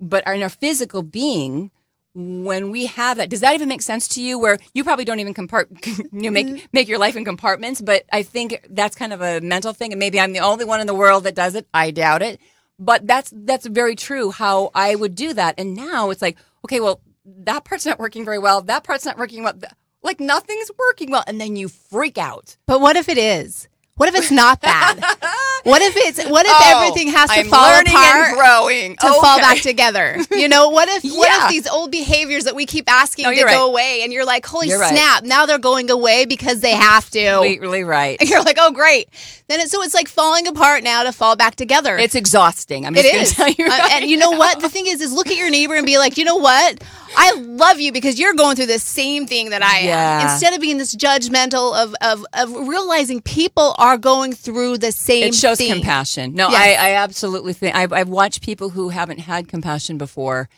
[0.00, 1.70] but in our physical being,
[2.14, 4.38] when we have that, does that even make sense to you?
[4.38, 5.66] Where you probably don't even compart,
[6.12, 6.66] you make mm-hmm.
[6.72, 9.98] make your life in compartments, but I think that's kind of a mental thing, and
[9.98, 11.66] maybe I'm the only one in the world that does it.
[11.74, 12.40] I doubt it,
[12.78, 14.30] but that's that's very true.
[14.30, 18.24] How I would do that, and now it's like, okay, well, that part's not working
[18.24, 18.62] very well.
[18.62, 19.54] That part's not working well.
[20.02, 22.56] Like nothing's working well, and then you freak out.
[22.66, 23.68] But what if it is?
[23.96, 24.98] What if it's not bad?
[25.62, 28.96] what if it's what if Oh, everything has to I'm fall learning apart and growing
[28.96, 30.16] to fall back together?
[30.32, 33.36] You know, what if what if these old behaviors that we keep asking No, to
[33.36, 33.70] you're go right.
[33.70, 34.88] away and you're like, "Holy You're right.
[34.92, 38.16] snap, now they're going away because they have to." Completely right.
[38.20, 39.08] And you're like, "Oh, great."
[39.46, 41.96] Then it's so it's like falling apart now to fall back together.
[41.96, 42.86] It's exhausting.
[42.86, 43.30] I'm It just going is.
[43.30, 43.72] to tell you.
[43.72, 44.38] Uh, right and you know now.
[44.38, 44.60] what?
[44.60, 46.82] The thing is, is look at your neighbor and be like, you know what?
[47.16, 50.28] I love you because you're going through the same thing that I am.
[50.28, 55.24] Instead of being this judgmental of of, of realizing people are going through the same.
[55.24, 55.72] it shows thing.
[55.72, 56.34] compassion.
[56.34, 56.78] No, Yes.
[56.80, 60.48] I, I absolutely think I've, I've watched people who haven't had compassion before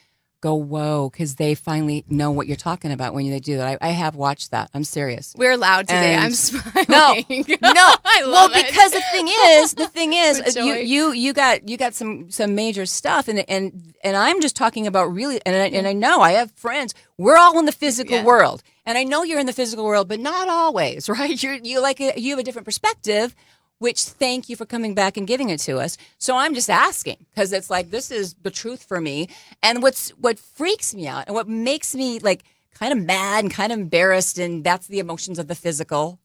[0.47, 3.79] go whoa because they finally know what you're talking about when they do that.
[3.83, 4.71] I, I have watched that.
[4.75, 5.35] I'm serious.
[5.37, 6.15] We're loud today.
[6.15, 6.87] And- I'm smiling.
[6.89, 7.15] No,
[7.73, 7.95] no.
[8.27, 8.67] Well, it.
[8.67, 12.31] because the thing is, the thing is, uh, you you you got you got some
[12.31, 15.93] some major stuff, and and and I'm just talking about really, and I, and I
[15.93, 16.95] know I have friends.
[17.19, 18.25] We're all in the physical Yeah.
[18.25, 21.41] world, and I know you're in the physical world, but not always, right?
[21.43, 23.35] You're you like a, you have a different perspective.
[23.79, 25.99] Which thank you for coming back and giving it to us.
[26.19, 29.29] So I'm just asking because it's like this is the truth for me.
[29.62, 33.53] And what's what freaks me out and what makes me like kind of mad and
[33.53, 36.19] kind of embarrassed, and that's the emotions of the physical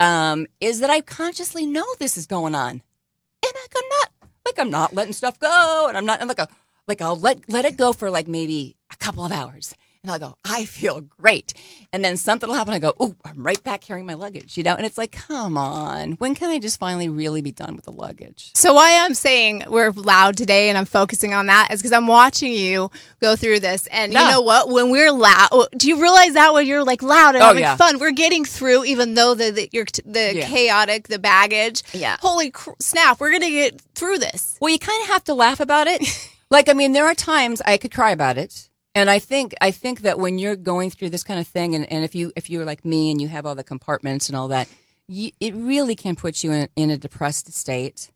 [0.00, 2.82] um, is that I consciously know this is going on, and
[3.42, 6.48] like I'm not like I'm not letting stuff go, and I'm not I'm like a
[6.86, 9.74] like I'll let let it go for like maybe a couple of hours,
[10.06, 11.52] and I'll go I feel great,
[11.92, 12.72] and then something will happen.
[12.74, 15.58] I go oh I'm right back carrying my luggage, you know, and it's like come
[15.58, 18.52] on, when can I just finally really be done with the luggage?
[18.54, 22.06] So why I'm saying we're loud today and I'm focusing on that is because I'm
[22.06, 22.90] watching you
[23.20, 23.86] go through this.
[23.88, 24.68] And you know what?
[24.70, 27.62] When we're loud, oh, do you realize that when you're like loud and Oh, having
[27.62, 27.76] yeah.
[27.76, 30.46] fun, we're getting through, even though the, the you're the Yeah.
[30.48, 31.82] chaotic, the baggage.
[31.92, 32.16] Yeah.
[32.20, 33.18] Holy cr- snap!
[33.20, 34.56] We're gonna get through this.
[34.60, 36.02] Well, you kind of have to laugh about it.
[36.50, 38.68] like, I mean, there are times I could cry about it.
[38.96, 41.84] And I think I think that when you're going through this kind of thing, and,
[41.92, 44.48] and if you if you're like me and you have all the compartments and all
[44.48, 44.68] that,
[45.06, 48.10] you, it really can put you in, in a depressed state.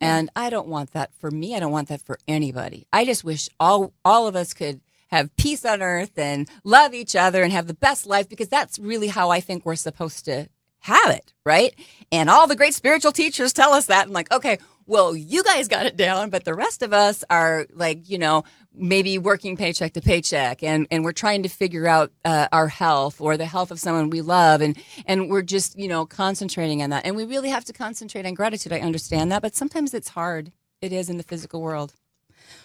[0.00, 1.54] And I don't want that for me.
[1.54, 2.88] I don't want that for anybody.
[2.92, 7.14] I just wish all all of us could have peace on earth and love each
[7.14, 10.48] other and have the best life because that's really how I think we're supposed to
[10.80, 11.74] have it, right?
[12.10, 14.08] And all the great spiritual teachers tell us that.
[14.08, 17.66] I'm like, okay, well, you guys got it down, but the rest of us are
[17.72, 18.44] like, you know,
[18.74, 23.20] maybe working paycheck to paycheck, and and we're trying to figure out uh, our health
[23.20, 26.90] or the health of someone we love, and and we're just, you know, concentrating on
[26.90, 27.06] that.
[27.06, 28.72] And we really have to concentrate on gratitude.
[28.72, 30.52] I understand that, but sometimes it's hard.
[30.82, 31.94] It is in the physical world.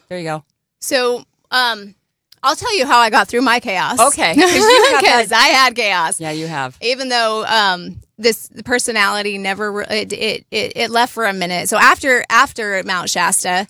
[0.09, 0.43] There you go.
[0.81, 1.95] So, um,
[2.41, 3.99] I'll tell you how I got through my chaos.
[3.99, 4.45] Okay, 'cause
[4.99, 6.19] because I had chaos.
[6.19, 6.77] Yeah, you have.
[6.81, 11.69] even though um this personality never it, it it it left for a minute.
[11.69, 13.65] So after after mount shasta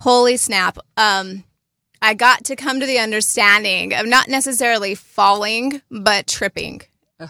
[0.00, 1.42] holy snap um
[2.00, 6.80] i got to come to the understanding of not necessarily falling but tripping.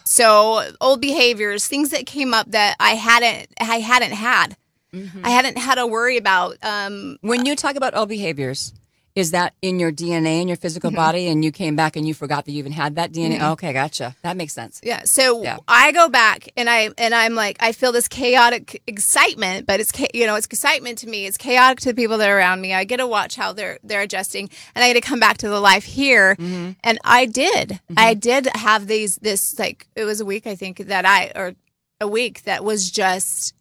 [0.05, 4.57] So old behaviors things that came up that i hadn't i hadn't had.
[4.93, 8.73] I hadn't had to worry about um When you talk about old behaviors,
[9.19, 12.15] is that in your DNA in your physical body, and you came back and you
[12.15, 13.39] forgot that you even had that DNA?
[13.39, 13.53] Mhm.
[13.53, 14.15] Okay, gotcha.
[14.23, 14.81] That makes sense.
[14.83, 15.03] Yeah.
[15.05, 15.59] So Yeah.
[15.67, 19.93] I go back and I and I'm like I feel this chaotic excitement, but it's
[20.15, 21.27] you know it's excitement to me.
[21.27, 22.73] It's chaotic to the people that are around me.
[22.73, 25.49] I get to watch how they're they're adjusting, and I get to come back to
[25.49, 26.37] the life here.
[26.37, 26.71] Mm-hmm.
[26.85, 27.81] And I did.
[27.97, 31.55] I did have these this like it was a week I think that I or
[32.01, 33.55] a week that was just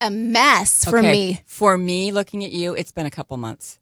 [0.00, 1.40] a mess for Okay, me.
[1.46, 3.78] For me, looking at you, it's been a couple months.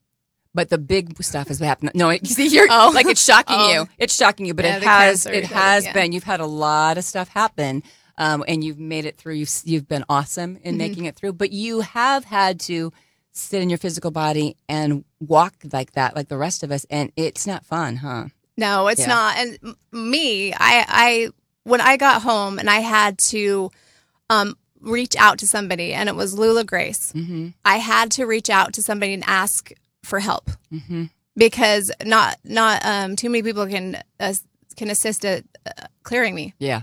[0.59, 1.92] But the big stuff has happened.
[1.94, 2.90] No, you see, you're Oh.
[2.92, 3.73] like it's shocking Oh.
[3.73, 3.88] you.
[3.97, 5.25] It's shocking you, but Yeah, it has.
[5.25, 5.92] It has yeah.
[5.92, 6.11] been.
[6.11, 7.85] You've had a lot of stuff happen,
[8.18, 9.35] um, and you've made it through.
[9.35, 10.79] You've you've been awesome in Mhm.
[10.79, 11.35] making it through.
[11.35, 12.92] But you have had to
[13.31, 17.12] sit in your physical body and walk like that, like the rest of us, and
[17.14, 18.25] it's not fun, huh?
[18.57, 19.07] No, it's Yeah.
[19.07, 19.37] not.
[19.38, 21.29] And me, I, I,
[21.62, 23.71] when I got home and I had to,
[24.29, 27.12] um, reach out to somebody, and it was Lula Grace.
[27.14, 27.49] Mm-hmm.
[27.64, 29.71] I had to reach out to somebody and ask
[30.02, 31.04] for help Mm-hmm.
[31.37, 34.34] because not, not, um, too many people can, uh,
[34.76, 36.54] can assist at uh, clearing me.
[36.58, 36.82] Yeah.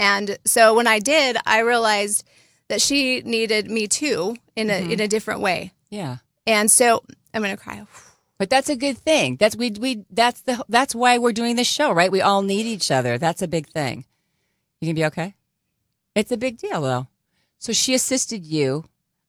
[0.00, 2.24] And so when I did, I realized
[2.68, 4.92] that she needed me too in a Mhm.
[4.92, 5.72] in a different way.
[5.90, 6.16] Yeah.
[6.46, 7.02] And so
[7.32, 7.86] I'm gonna cry.
[8.38, 9.36] But that's a good thing.
[9.36, 12.12] That's we we that's the that's why we're doing this show, right?
[12.12, 13.16] We all need each other.
[13.16, 14.04] That's a big thing.
[14.80, 15.34] You can be okay.
[16.14, 17.06] It's a big deal, though.
[17.58, 18.84] So she assisted you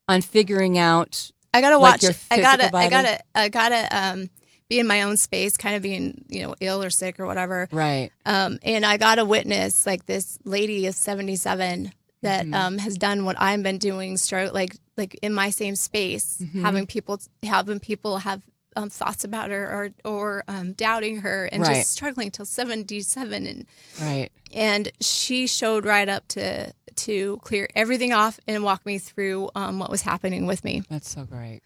[0.08, 1.30] on figuring out.
[1.54, 2.02] I gotta watch.
[2.02, 2.76] your I gotta.
[2.76, 3.20] I gotta.
[3.34, 4.30] I gotta um,
[4.68, 7.68] be in my own space, kind of being you know ill or sick or whatever.
[7.72, 8.10] Right.
[8.26, 12.54] Um, and I gotta witness like this lady is seventy seven that Mhm.
[12.54, 16.62] um, has done what I've been doing, start like like in my same space, Mhm.
[16.62, 18.42] having people having people have.
[18.78, 19.64] Um, thoughts about her
[20.04, 21.76] or or um, doubting her and Right.
[21.76, 23.66] just struggling till 77 and
[24.00, 24.30] Right.
[24.52, 29.78] and she showed right up to to clear everything off and walk me through um,
[29.78, 31.60] what was happening with me That's so great.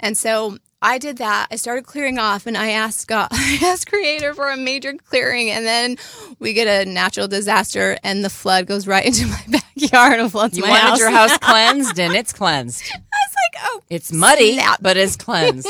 [0.00, 1.48] and so I did that.
[1.50, 5.50] I started clearing off, and I asked God, I asked Creator for a major clearing,
[5.50, 5.96] and then
[6.38, 10.56] we get a natural disaster, and the flood goes right into my backyard and floods
[10.56, 10.98] You my wanted house.
[11.00, 12.84] your house cleansed, and it's cleansed.
[12.94, 14.78] I was like, oh, It's muddy, snap.
[14.80, 15.66] but it's cleansed.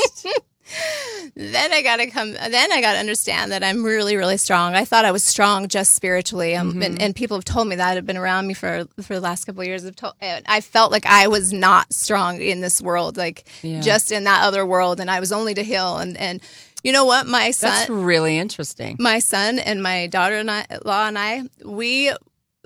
[1.35, 2.33] then I got to come.
[2.33, 4.75] Then I got to understand that I'm really, really strong.
[4.75, 6.81] I thought I was strong just spiritually, um, Mm-hmm.
[6.83, 9.45] and, and people have told me that have been around me for for the last
[9.45, 9.89] couple of years.
[9.91, 13.81] Told, I felt like I was not strong in this world, like Yeah.
[13.81, 15.97] just in that other world, and I was only to heal.
[15.97, 16.41] And and
[16.83, 18.95] you know what, my son, That's really interesting.
[18.99, 22.13] my son and my daughter-in-law and I, we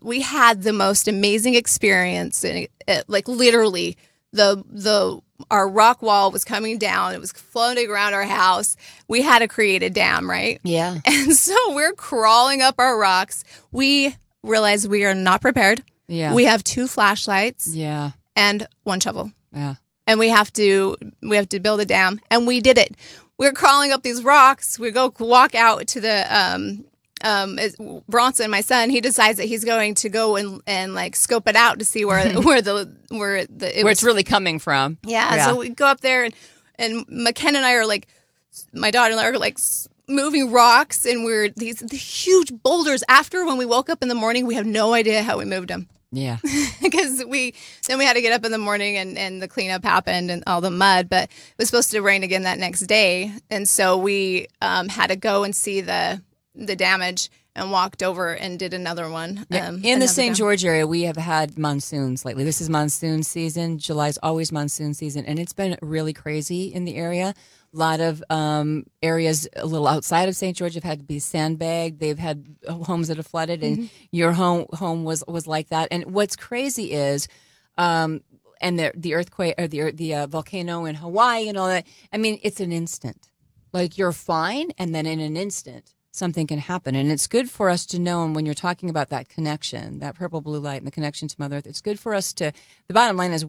[0.01, 2.43] we had the most amazing experience.
[2.43, 2.67] And
[3.07, 3.97] like literally,
[4.33, 7.13] the the our rock wall was coming down.
[7.13, 8.75] It was floating around our house.
[9.07, 10.59] We had to create a dam, right?
[10.63, 10.97] Yeah.
[11.05, 13.43] And so we're crawling up our rocks.
[13.71, 15.83] We realize we are not prepared.
[16.07, 16.33] Yeah.
[16.33, 18.11] We have two flashlights Yeah.
[18.35, 19.75] and one shovel Yeah.
[20.05, 22.95] and we have to we have to build a dam and we did it
[23.37, 26.83] we're crawling up these rocks we go walk out to the um
[27.23, 27.75] um is-
[28.09, 31.55] Bronson my son he decides that he's going to go and and like scope it
[31.55, 34.97] out to see where where the where the it Where was it's really coming from.
[35.05, 36.33] yeah, so we go up there and
[36.77, 38.07] and McKenna and I are like
[38.73, 39.57] my daughter-in-law are like
[40.07, 44.15] moving rocks and we're these, these huge boulders after when we woke up in the
[44.15, 46.37] morning we have no idea how we moved them Yeah.
[46.81, 47.53] because we
[47.87, 50.43] then we had to get up in the morning and, and the cleanup happened and
[50.45, 53.97] all the mud but it was supposed to rain again that next day and so
[53.97, 56.21] we um, had to go and see the
[56.55, 60.35] the damage and walked over and did another one Yeah, um, in the St.
[60.35, 62.43] George area, we have had monsoons lately.
[62.43, 63.77] This is monsoon season.
[63.77, 67.33] July's always monsoon season, and it's been really crazy in the area.
[67.73, 70.55] A lot of um, areas a little outside of St.
[70.55, 71.99] George have had to be sandbagged.
[71.99, 73.87] They've had homes that have flooded, and Mm-hmm.
[74.11, 75.87] your home home was was like that.
[75.91, 77.27] And what's crazy is,
[77.77, 78.21] um,
[78.61, 81.85] and the the earthquake or the the uh, volcano in Hawaii and all that.
[82.11, 83.29] I mean, it's an instant.
[83.73, 86.95] Like you're fine, and then in an instant something can happen.
[86.95, 88.23] And it's good for us to know.
[88.23, 91.35] And when you're talking about that connection, that purple blue light and the connection to
[91.39, 92.53] Mother Earth, it's good for us to.
[92.87, 93.45] The bottom line is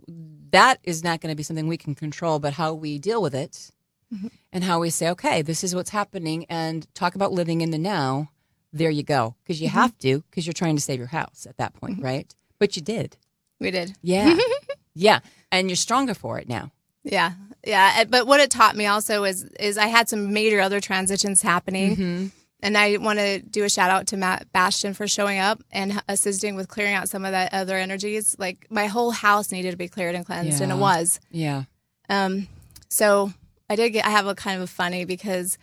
[0.51, 3.35] that is not going to be something we can control, but how we deal with
[3.35, 3.71] it
[4.13, 4.29] mm-hmm.
[4.53, 7.79] and how we say, okay, this is what's happening, and talk about living in the
[7.79, 8.31] now.
[8.73, 9.79] There you go, because you mm-hmm.
[9.79, 12.07] have to, because you're trying to save your house at that point, mm-hmm.
[12.07, 12.35] right?
[12.59, 13.17] But you did,
[13.61, 14.37] we did yeah,
[14.95, 15.21] yeah,
[15.53, 16.73] and you're stronger for it now.
[17.05, 17.33] yeah
[17.67, 21.41] yeah but what it taught me also is is i had some major other transitions
[21.41, 22.27] happening Mm-hmm.
[22.65, 26.03] And i want to do a shout out to matt bastion for showing up and
[26.09, 29.77] assisting with clearing out some of that other energies like my whole house needed to
[29.77, 31.65] be cleared and cleansed and it was Yeah,
[32.09, 32.49] Um,
[32.89, 33.33] so
[33.69, 35.57] I did get, I have a kind of a funny because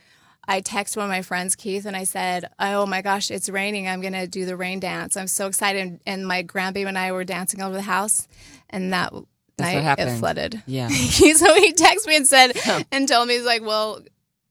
[0.47, 3.87] I text one of my friends, Keith, and I said, Oh my gosh, it's raining.
[3.87, 5.15] I'm going to do the rain dance.
[5.15, 5.99] I'm so excited.
[6.07, 8.27] And my grandbaby and I were dancing over the house,
[8.71, 9.13] and that
[9.57, 10.63] That's night it flooded.
[10.65, 10.87] Yeah.
[10.89, 12.57] so he texted me and said,
[12.91, 14.01] and told me, he's like, Well,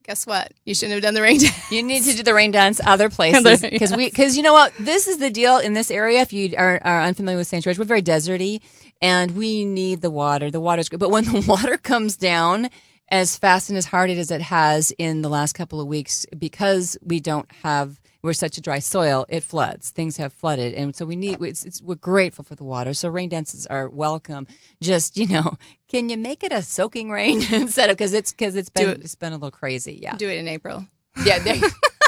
[0.05, 0.53] guess what?
[0.65, 1.71] You shouldn't have done the rain dance.
[1.71, 4.73] You need to do the rain dance other places because we because you know what
[4.79, 6.21] this is the deal in this area.
[6.21, 7.63] If you are, are unfamiliar with St.
[7.63, 8.61] George, we're very deserty
[9.01, 10.51] and we need the water.
[10.51, 12.71] The water's good, but when the water comes down
[13.09, 16.97] as fast and as hard as it has in the last couple of weeks, because
[17.03, 19.91] we don't have we're such a dry soil, it floods.
[19.91, 21.43] Things have flooded, and so we need.
[21.43, 22.95] It's, it's, we're grateful for the water.
[22.95, 24.47] So rain dances are welcome.
[24.81, 25.57] Just you know,
[25.89, 29.01] can you make it a soaking rain instead of because it's because it's been it.
[29.01, 29.99] it's been a little crazy.
[30.03, 30.17] Yeah.
[30.17, 30.87] Do it in April.
[31.25, 31.39] Yeah,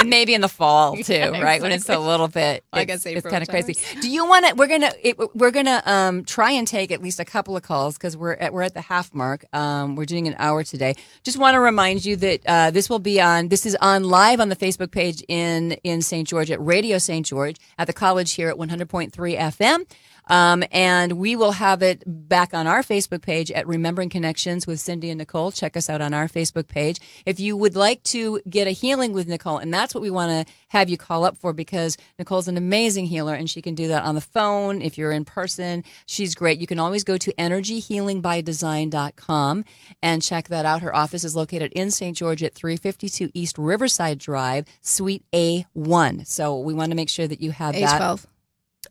[0.00, 1.60] and maybe in the fall too, Yeah, right?
[1.62, 3.76] When it's a little bit, I it's, it's kind of crazy.
[4.00, 4.54] Do you want to?
[4.54, 7.96] We're gonna it, we're gonna um, try and take at least a couple of calls
[7.96, 9.44] because we're at, we're at the half mark.
[9.52, 10.94] Um, we're doing an hour today.
[11.22, 13.48] Just want to remind you that uh, this will be on.
[13.48, 16.26] This is on live on the Facebook page in in St.
[16.26, 17.24] George at Radio St.
[17.24, 19.86] George at the college here at 100.3 FM.
[20.30, 24.78] Um, and we will have it back on our Facebook page at Remembering Connections with
[24.78, 25.50] Cindy and Nicole.
[25.50, 27.00] Check us out on our Facebook page.
[27.26, 30.46] If you would like to get a healing with Nicole, and that's what we want
[30.46, 33.88] to have you call up for because Nicole's an amazing healer and she can do
[33.88, 34.80] that on the phone.
[34.80, 36.60] If you're in person, she's great.
[36.60, 39.64] You can always go to energyhealingbydesign.com
[40.00, 40.82] and check that out.
[40.82, 42.16] Her office is located in St.
[42.16, 46.24] George at 352 East Riverside Drive, Suite A1.
[46.28, 48.00] So we want to make sure that you have that.
[48.00, 48.26] A12.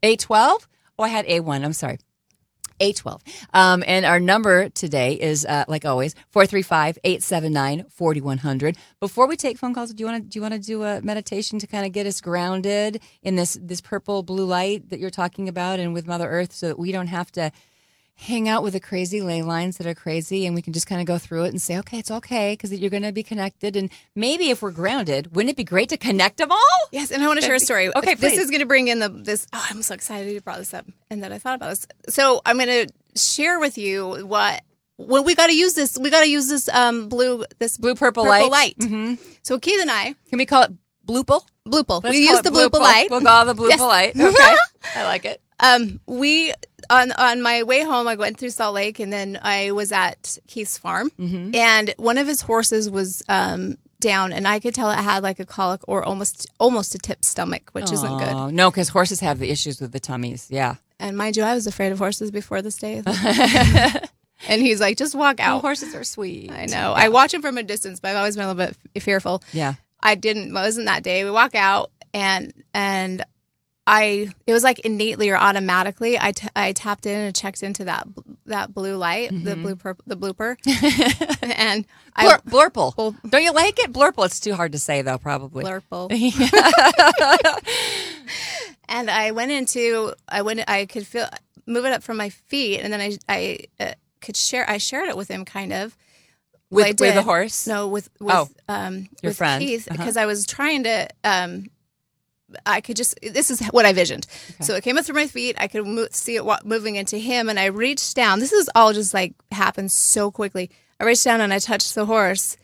[0.03, 0.65] A12?
[0.99, 1.63] Oh, I had A1.
[1.63, 1.97] I'm sorry.
[2.81, 3.21] A12.
[3.53, 8.75] Um, and our number today is, uh, like always, 435-879-4100.
[8.99, 11.01] Before we take phone calls, do you want to do you want to do a
[11.01, 15.09] meditation to kind of get us grounded in this this purple blue light that you're
[15.09, 17.51] talking about and with Mother Earth so that we don't have to
[18.21, 20.99] hang out with the crazy ley lines that are crazy and we can just kind
[20.99, 23.77] of go through it and say, okay, it's okay because you're going to be connected.
[23.77, 26.79] And maybe if we're grounded, wouldn't it be great to connect them all?
[26.91, 27.95] Yes, and I want to share a story.
[27.95, 29.47] Okay, this is going to bring in the this.
[29.53, 31.87] Oh, I'm so excited you brought this up, and that I thought about this.
[32.09, 34.63] So I'm going to share with you what.
[34.97, 35.97] Well, we got to use this.
[35.97, 38.75] We got to use this um blue this Blue purple, purple light.
[38.79, 38.89] light.
[38.89, 39.13] hmm
[39.43, 40.71] So Keith and I, Can we call it?
[41.07, 41.43] Bloopal.
[41.65, 43.09] Let's we use the Bloopal light.
[43.09, 43.79] We'll call it the bloopal Yes.
[43.79, 44.15] light.
[44.19, 44.55] Okay.
[44.95, 45.41] I like it.
[45.59, 46.53] Um, we
[46.89, 50.37] on on my way home, I went through Salt Lake, and then I was at
[50.47, 51.55] Keith's farm, Mhm.
[51.55, 55.39] and one of his horses was um, down, and I could tell it had like
[55.39, 58.53] a colic or almost almost a tipped stomach, which isn't good.
[58.53, 60.47] No, because horses have the issues with the tummies.
[60.49, 60.75] Yeah.
[61.01, 63.01] And mind you, I was afraid of horses before this day.
[64.47, 65.61] and he's like, just walk out.
[65.61, 66.51] horses are sweet.
[66.51, 66.93] I know.
[66.93, 69.41] I watch him from a distance, but I've always been a little bit fearful.
[69.53, 69.75] Yeah.
[70.01, 70.49] I didn't.
[70.49, 71.23] It wasn't that day.
[71.25, 73.23] We walk out, and and
[73.91, 74.29] I.
[74.45, 76.19] It was like innately or automatically.
[76.19, 78.07] I, t- I tapped in and checked into that
[78.45, 79.61] that blue light, the Mhm.
[79.63, 79.75] blue
[80.05, 80.57] the blooper,
[81.57, 81.85] and
[82.15, 83.15] I Blur- blurple.
[83.29, 83.91] Don't you like it?
[83.91, 84.25] Blurple.
[84.25, 85.17] It's too hard to say though.
[85.17, 85.63] Probably.
[85.63, 86.11] Blurple.
[88.89, 91.27] and I went into I went I could feel
[91.65, 95.09] move it up from my feet, and then I I uh, could share I shared
[95.09, 95.95] it with him kind of.
[96.71, 97.65] With- Well, with the horse?
[97.65, 99.59] No, with with Oh, um your with friend.
[99.63, 99.97] Keith Uh-huh.
[99.97, 101.65] because I was trying to um
[102.65, 104.25] I could just this is what I visioned.
[104.61, 105.55] So it came up through my feet.
[105.59, 108.39] I could see it wa- moving into him, and I reached down.
[108.39, 110.69] This is all just like happened so quickly.
[110.99, 112.57] I reached down and I touched the horse,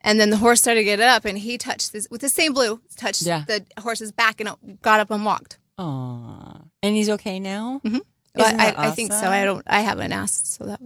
[0.00, 2.52] and then the horse started to get up, and he touched this with the same
[2.52, 3.44] blue touched Yeah.
[3.46, 4.50] the horse's back, and
[4.82, 5.58] got up and walked.
[5.78, 6.60] Aw.
[6.82, 7.80] And he's okay now.
[7.84, 7.96] Mm-hmm.
[8.40, 9.28] Isn't I, that I think so.
[9.28, 9.62] I don't.
[9.66, 10.54] I haven't asked.
[10.54, 10.80] So that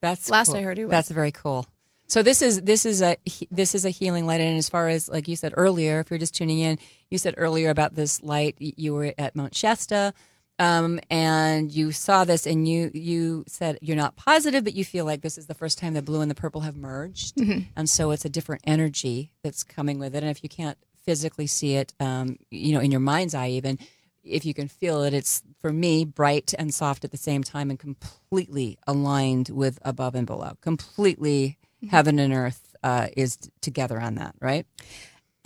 [0.00, 0.56] That's last cool.
[0.56, 0.90] I heard he was.
[0.90, 1.66] That's very cool.
[2.14, 3.16] So this is this is a
[3.50, 6.18] this is a healing light, and as far as like you said earlier, if you're
[6.20, 6.78] just tuning in,
[7.10, 8.54] you said earlier about this light.
[8.60, 10.14] You were at Mount Shasta,
[10.60, 15.04] um, and you saw this, and you you said you're not positive, but you feel
[15.04, 17.66] like this is the first time the blue and the purple have merged, Mhm.
[17.74, 20.22] and so it's a different energy that's coming with it.
[20.22, 23.76] And if you can't physically see it, um, you know, in your mind's eye, even
[24.22, 27.70] if you can feel it, it's for me bright and soft at the same time
[27.70, 30.56] and completely aligned with above and below.
[30.60, 31.58] Completely
[31.90, 34.66] heaven and earth uh, is together on that, right?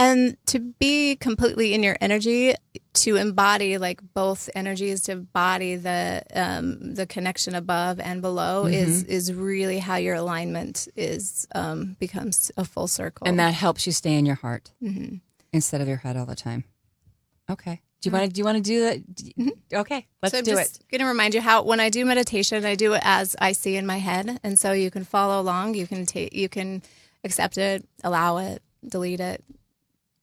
[0.01, 2.55] And to be completely in your energy,
[2.95, 9.03] to embody like both energies, to embody the um, the connection above and below is
[9.03, 9.09] Mhm.
[9.09, 13.27] is really how your alignment is um, becomes a full circle.
[13.27, 15.21] And that helps you stay in your heart Mhm.
[15.53, 16.63] instead of your head all the time.
[17.51, 17.81] Okay.
[18.01, 18.33] Do you want to?
[18.33, 19.15] Do you want to do that?
[19.15, 19.77] Do- mm-hmm.
[19.77, 20.45] Okay, let's do it.
[20.45, 20.89] so I'm do just it.
[20.91, 23.77] Going to remind you how when I do meditation, I do it as I see
[23.77, 25.75] in my head, and so you can follow along.
[25.75, 26.83] You can take, you can
[27.25, 29.45] accept it, allow it, delete it,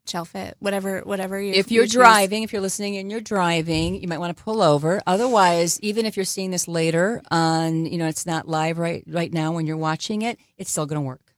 [0.08, 1.54] shelf it, whatever, whatever you.
[1.54, 4.62] If you're you driving, if you're listening and you're driving, you might want to pull
[4.62, 5.02] over.
[5.06, 9.34] Otherwise, even if you're seeing this later on, you know, it's not live right right
[9.34, 11.34] now when you're watching it, it's still going to work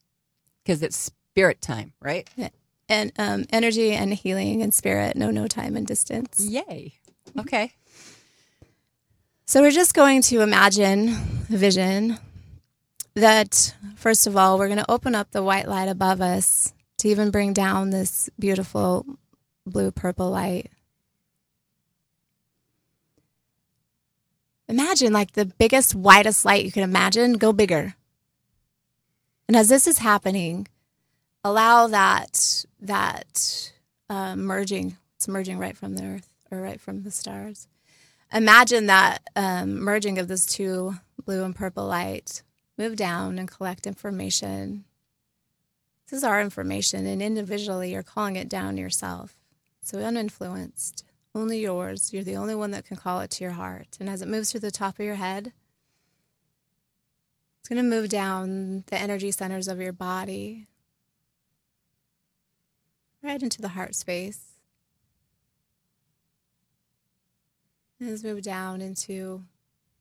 [0.63, 2.29] because it's spirit time, right?
[2.89, 6.39] And um, energy and healing and spirit know no time and distance.
[6.39, 6.93] Yay.
[7.38, 7.73] Okay.
[9.45, 12.17] So we're just going to imagine a vision
[13.13, 17.07] that, first of all, we're going to open up the white light above us to
[17.07, 19.05] even bring down this beautiful
[19.65, 20.69] blue purple light.
[24.67, 27.95] Imagine like the biggest, widest light you can imagine, go bigger.
[29.47, 30.67] And as this is happening,
[31.47, 33.71] allow that that
[34.09, 34.97] uh, merging.
[35.15, 37.67] It's merging right from the earth or right from the stars.
[38.33, 40.95] Imagine that um, merging of those two
[41.25, 42.43] blue and purple light.
[42.77, 44.83] Move down and collect information.
[46.09, 49.35] This is our information, and individually, you're calling it down yourself.
[49.81, 52.13] So uninfluenced, only yours.
[52.13, 53.97] You're the only one that can call it to your heart.
[53.99, 55.53] And as it moves through the top of your head,
[57.59, 60.67] it's going to move down the energy centers of your body,
[63.28, 64.39] right into the heart space.
[67.99, 69.43] And let's move down into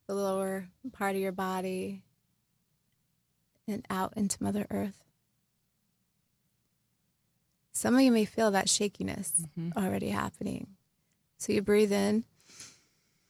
[0.07, 2.03] the lower part of your body
[3.66, 5.03] and out into Mother Earth.
[7.72, 9.77] Some of you may feel that shakiness mm-hmm.
[9.77, 10.68] already happening.
[11.39, 12.24] So you breathe in.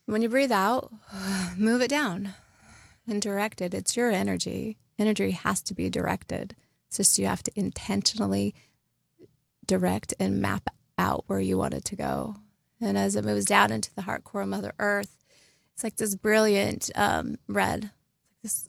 [0.05, 0.93] When you breathe out,
[1.57, 2.35] move it down
[3.09, 3.73] and direct it.
[3.73, 4.77] It's your energy.
[4.99, 6.55] Energy has to be directed.
[6.89, 8.55] It's just you have to intentionally
[9.67, 12.37] direct and map out where you want it to go.
[12.81, 15.25] And as it moves down into the heart core of Mother Earth,
[15.75, 17.91] it's like this brilliant um, red,
[18.43, 18.69] this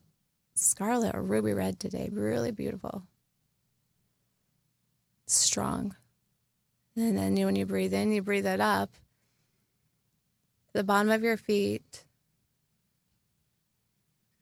[0.55, 3.03] scarlet or ruby red today, really beautiful,
[5.25, 5.95] strong.
[6.95, 8.91] And then when you breathe in, you breathe it up
[10.77, 12.05] the bottom of your feet,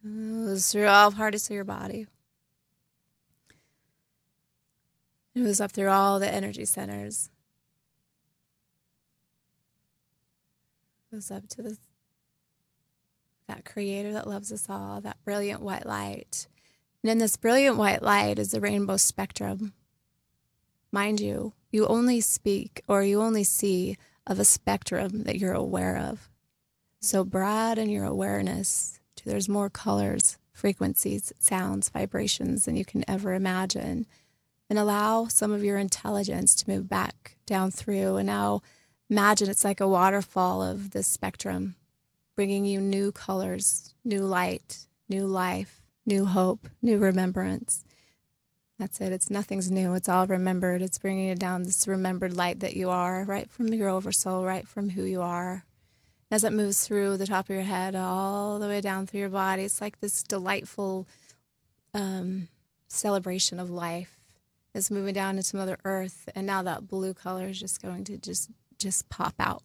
[0.03, 2.07] goes through all parts of your body.
[5.36, 7.29] It moves up through all the energy centers.
[11.11, 11.77] Goes up to the
[13.47, 16.47] that creator that loves us all, that brilliant white light.
[17.03, 19.73] And in this brilliant white light is the rainbow spectrum.
[20.91, 25.97] Mind you, you only speak or you only see of a spectrum that you're aware
[25.97, 26.29] of.
[27.01, 33.33] So broaden your awareness to there's more colors, frequencies, sounds, vibrations than you can ever
[33.33, 34.07] imagine.
[34.70, 38.18] And allow some of your intelligence to move back down through.
[38.18, 38.61] And now
[39.09, 41.76] imagine it's like a waterfall of the spectrum,
[42.36, 47.84] bringing you new colors, new light, new life, new hope, new remembrance.
[48.78, 49.13] That's it.
[49.13, 49.93] It's nothing's new.
[49.93, 50.82] It's all remembered.
[50.82, 54.68] It's bringing you down this remembered light that you are, right from your oversoul, right
[54.68, 55.63] from who you are.
[56.30, 59.30] As it moves through the top of your head, all the way down through your
[59.30, 61.07] body, it's like this delightful
[61.93, 62.49] um,
[62.89, 64.14] celebration of life.
[64.76, 68.17] It's moving down into Mother Earth, and now that blue color is just going to
[68.17, 69.63] just just pop out.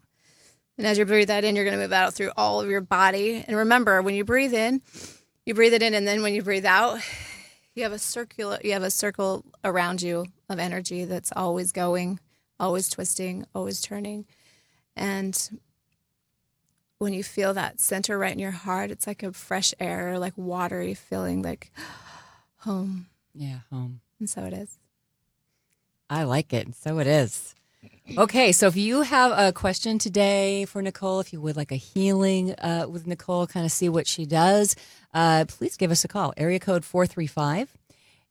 [0.79, 2.81] And as you breathe that in, you're going to move out through all of your
[2.81, 3.45] body.
[3.47, 4.81] And remember, when you breathe in,
[5.45, 7.01] you breathe it in, and then when you breathe out,
[7.75, 12.19] you have a circular you have a circle around you of energy that's always going
[12.59, 14.27] always twisting always turning
[14.97, 15.59] and
[16.99, 20.35] when you feel that center right in your heart it's like a fresh air like
[20.37, 21.71] watery feeling like
[22.59, 24.01] home Yeah, home.
[24.19, 24.79] and so it is
[26.11, 26.75] I like it.
[26.75, 27.55] So it is.
[28.19, 31.77] Okay, so if you have a question today for Nicole, if you would like a
[31.77, 34.75] healing uh, with Nicole, kind of see what she does,
[35.15, 36.35] uh, please give us a call.
[36.37, 37.77] Area code 435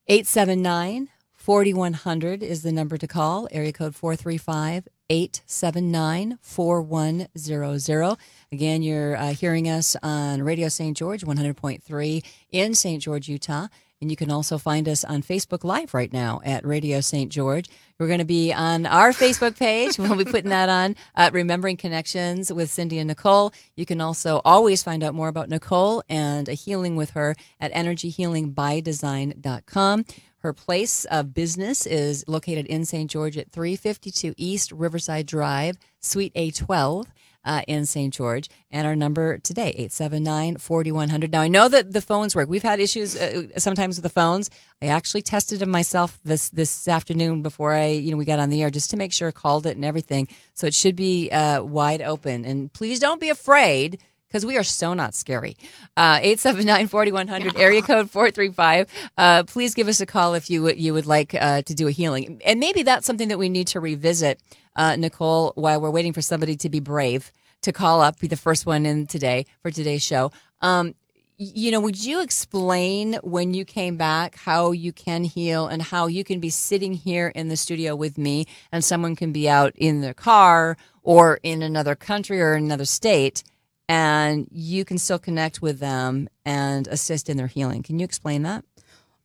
[0.08, 3.48] 879 4100 is the number to call.
[3.52, 8.18] Area code 435 879 4100.
[8.52, 10.96] Again, you're uh, hearing us on Radio St.
[10.98, 13.02] George 100.3 in St.
[13.02, 13.68] George, Utah.
[14.02, 17.30] And you can also find us on Facebook Live right now at Radio St.
[17.30, 17.66] George.
[17.98, 20.00] We're going to be on our Facebook page.
[20.00, 23.52] We'll be putting that on, uh, Remembering Connections with Cindy and Nicole.
[23.76, 27.74] You can also always find out more about Nicole and a healing with her at
[27.74, 30.06] energyhealingbydesign.com.
[30.38, 33.12] Her place of business is located in St.
[33.12, 37.06] George at 352 East Riverside Drive, Suite A12
[37.50, 38.14] uh, in St.
[38.14, 38.48] George.
[38.70, 41.32] And our number today, 879 4100.
[41.32, 42.48] Now, I know that the phones work.
[42.48, 44.52] We've had issues uh, sometimes with the phones.
[44.84, 48.52] I actually tested them myself this, this afternoon before I, you know, we got on
[48.52, 50.28] the air just to make sure, called it and everything.
[50.54, 52.46] So it should be uh, wide open.
[52.46, 55.58] And please don't be afraid because we are so not scary.
[55.98, 58.86] Uh, 879-4100, area code 435.
[59.18, 61.88] Uh, please give us a call if you would, you would like uh, to do
[61.88, 62.40] a healing.
[62.46, 64.40] And maybe that's something that we need to revisit,
[64.76, 67.32] uh, Nicole, while we're waiting for somebody to be brave
[67.62, 70.32] to call up, be the first one in today for today's show.
[70.62, 70.96] Um,
[71.38, 76.08] you know, would you explain when you came back how you can heal and how
[76.08, 79.72] you can be sitting here in the studio with me and someone can be out
[79.78, 83.44] in their car or in another country or another state
[83.88, 87.84] and you can still connect with them and assist in their healing.
[87.84, 88.66] Can you explain that?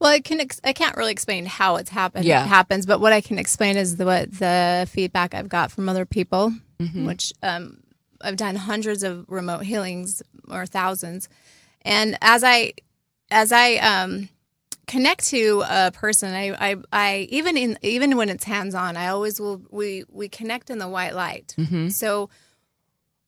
[0.00, 0.40] Well, I can.
[0.40, 2.24] Ex- I can't really explain how it's happened.
[2.26, 2.44] Yeah.
[2.44, 5.88] It happens, but what I can explain is the what the feedback I've got from
[5.88, 7.06] other people, Mhm.
[7.06, 7.78] which um,
[8.24, 11.28] I've done hundreds of remote healings or thousands,
[11.82, 12.72] and as I
[13.30, 14.28] as I um,
[14.86, 19.08] connect to a person, I, I I even in even when it's hands on, I
[19.08, 21.54] always will we we connect in the white light.
[21.58, 21.92] Mhm.
[21.92, 22.30] So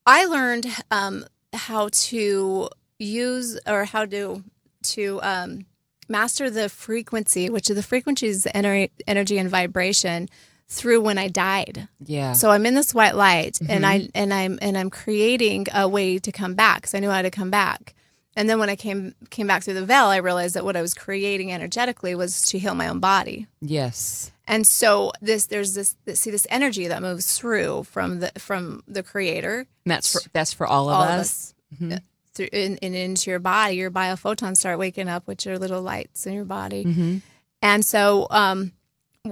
[0.06, 2.68] I learned um, how to
[2.98, 4.42] use or how to
[4.82, 5.66] to um,
[6.08, 10.28] master the frequency, which is the frequency is ener- energy and vibration
[10.68, 11.88] through when I died.
[12.04, 12.32] Yeah.
[12.32, 13.88] So I'm in this white light, and Mhm.
[13.88, 17.22] I and I'm and I'm creating a way to come back because I knew how
[17.22, 17.94] to come back.
[18.38, 20.82] And then when I came came back through the veil, I realized that what I
[20.82, 23.46] was creating energetically was to heal my own body.
[23.62, 24.30] Yes.
[24.48, 28.82] And so this there's this, this see this energy that moves through from the from
[28.86, 29.66] the creator.
[29.84, 31.54] And that's for, that's for all of All of us.
[31.80, 32.00] us.
[32.34, 36.26] Through in, in into your body, your biophotons start waking up, which are little lights
[36.26, 36.84] in your body.
[36.84, 37.22] Mhm.
[37.62, 38.72] And so, um,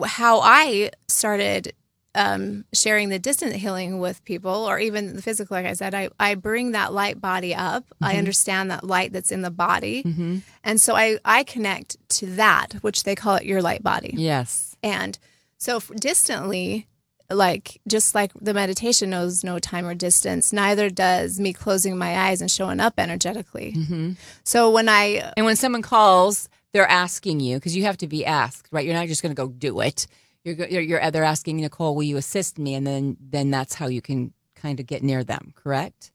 [0.03, 1.73] how I started
[2.17, 6.11] um, sharing the distant healing with people, or even the physical, like I said, I,
[6.21, 7.85] I bring that light body up.
[8.01, 8.19] I Mhm.
[8.19, 10.05] understand that light that's in the body.
[10.05, 10.43] Mhm.
[10.63, 14.15] And so I, I connect to that, which they call it your light body.
[14.17, 14.77] Yes.
[14.81, 15.19] And
[15.59, 16.87] so f- distantly,
[17.31, 22.17] like just like the meditation knows no time or distance, neither does me closing my
[22.29, 23.73] eyes and showing up energetically.
[23.77, 24.13] Mm-hmm.
[24.45, 28.27] So when I And when someone calls, they're asking you because you have to be
[28.27, 28.85] asked, right?
[28.85, 30.07] You're not just going to go do it.
[30.43, 32.75] You're, you're you're they're asking Nicole, will you assist me?
[32.75, 36.11] And then then that's how you can kind of get near them, correct?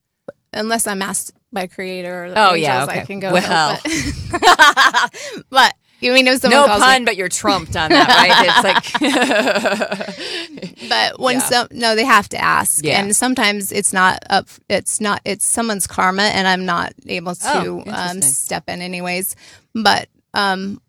[0.52, 3.32] unless I'm asked by creator or the Oh, angels, yeah, I can go.
[3.34, 3.80] Well.
[4.32, 5.12] but,
[5.52, 8.34] but you mean if someone no pun, me, but you're trumped on that, right?
[8.50, 8.64] It's
[10.72, 11.42] like, but when Yeah.
[11.44, 13.00] some no, they have to ask, Yeah.
[13.02, 14.48] and sometimes it's not up.
[14.70, 15.22] It's not.
[15.24, 19.36] It's someone's karma, and I'm not able Oh, to um, step in anyways.
[19.76, 20.82] But um,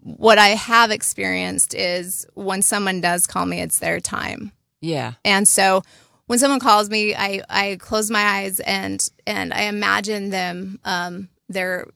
[0.00, 4.52] what I have experienced is when someone does call me, it's their time.
[4.80, 5.14] yeah.
[5.24, 5.82] And so
[6.26, 10.78] when someone calls me, I I close my eyes and and I imagine them.
[10.84, 11.86] Um, their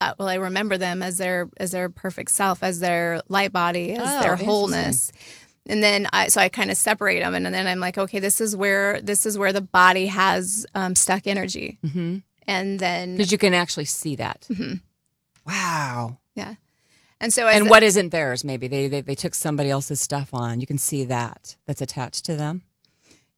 [0.00, 3.92] uh, well, I remember them as their as their perfect self, as their light body,
[3.92, 5.12] as Oh, their wholeness.
[5.68, 8.18] And then I so I kind of separate them, and, and then I'm like, okay,
[8.18, 12.18] this is where this is where the body has um, stuck energy, Mm-hmm.
[12.46, 14.46] and then Because you can actually see that.
[14.50, 14.80] Mhm.
[15.46, 16.18] Wow.
[16.34, 16.54] yeah,
[17.20, 18.44] and so as And what isn't theirs?
[18.44, 20.60] Maybe they, they they took somebody else's stuff on.
[20.60, 22.62] You can see that that's attached to them.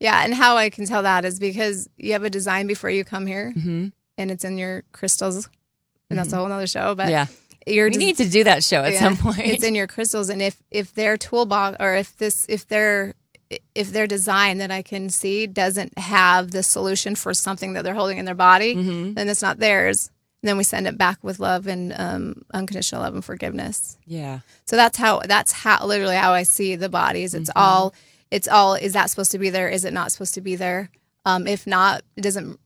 [0.00, 3.04] Yeah, and how I can tell that is because you have a design before you
[3.04, 3.92] come here, Mhm.
[4.16, 5.48] and it's in your crystals,
[6.08, 6.94] and that's a whole other show.
[6.94, 7.26] But yeah,
[7.66, 9.40] your we des- need to do that show at yeah, some point.
[9.40, 13.14] It's in your crystals, and if if their toolbox or if this if their
[13.74, 17.94] if their design that I can see doesn't have the solution for something that they're
[17.94, 19.14] holding in their body, Mm-hmm.
[19.14, 20.10] then it's not theirs.
[20.42, 23.98] And then we send it back with love and um, unconditional love and forgiveness.
[24.06, 24.40] yeah.
[24.66, 27.34] So that's how that's how literally how I see the bodies.
[27.34, 27.58] It's Mm-hmm.
[27.60, 27.94] all
[28.30, 29.68] it's all is that supposed to be there?
[29.68, 30.90] Is it not supposed to be there?
[31.24, 32.58] Um, if not, it doesn't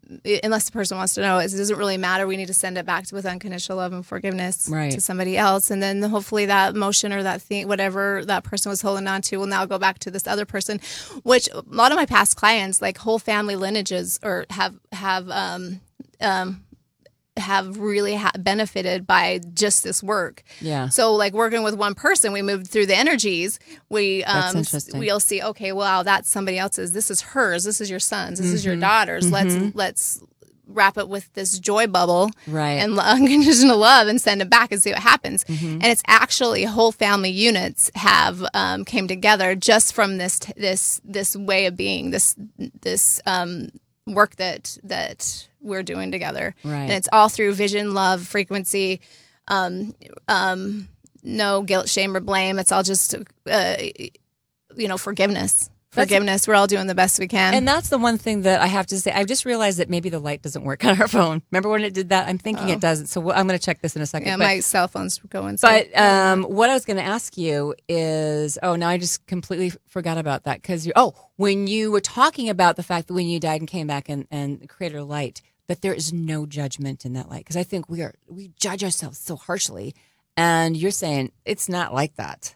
[0.45, 1.39] unless the person wants to know.
[1.39, 2.27] It doesn't really matter.
[2.27, 4.93] We need to send it back with unconditional love and forgiveness Right.
[4.93, 8.83] to somebody else, and then hopefully that emotion or that thing, whatever that person was
[8.83, 10.79] holding on to, will now go back to this other person.
[11.23, 15.81] Which a lot of my past clients, like whole family lineages, or have have um,
[16.21, 16.63] um,
[17.39, 20.43] have really ha- benefited by just this work.
[20.61, 20.89] Yeah.
[20.91, 23.59] So like working with one person, we moved through the energies.
[23.89, 24.63] We um
[24.95, 26.93] we'll see, okay, wow, that's somebody else's.
[26.93, 27.65] This is hers.
[27.65, 28.39] This is your son's.
[28.39, 28.81] This is your Mhm.
[28.81, 29.31] daughter's.
[29.31, 29.73] Let's Mhm.
[29.75, 30.21] let's
[30.69, 32.73] wrap it with this joy bubble Right.
[32.79, 35.45] and unconditional love and send it back and see what happens.
[35.45, 35.75] Mhm.
[35.75, 41.01] And it's actually whole family units have um, came together just from this t- this
[41.05, 42.37] this way of being this
[42.83, 43.69] this um,
[44.07, 46.55] work that that we're doing together.
[46.65, 46.83] Right.
[46.83, 49.01] And it's all through vision, love, frequency,
[49.49, 49.95] um,
[50.29, 50.89] um,
[51.23, 52.59] no guilt, shame, or blame.
[52.59, 53.15] It's all just
[53.51, 53.77] uh,
[54.77, 55.69] you know forgiveness.
[55.95, 56.49] That's- Forgiveness.
[56.49, 57.53] We're all doing the best we can.
[57.53, 59.13] And that's the one thing that I have to say.
[59.13, 61.43] I've just realized that maybe the light doesn't work on our phone.
[61.51, 62.29] Remember when it did that?
[62.29, 62.73] I'm thinking Oh.
[62.73, 63.09] it doesn't.
[63.09, 64.27] So I'm going to check this in a second.
[64.29, 65.59] yeah, But- my cell phone's going.
[65.59, 69.27] so- But um, what I was going to ask you is, oh, now I just
[69.27, 70.95] completely forgot about that because you.
[70.97, 74.09] Oh, when you were talking about the fact that when you died and came back
[74.09, 77.63] and and created a light, that there is no judgment in that light because I
[77.63, 79.95] think we are we judge ourselves so harshly,
[80.37, 82.55] and you're saying it's not like that,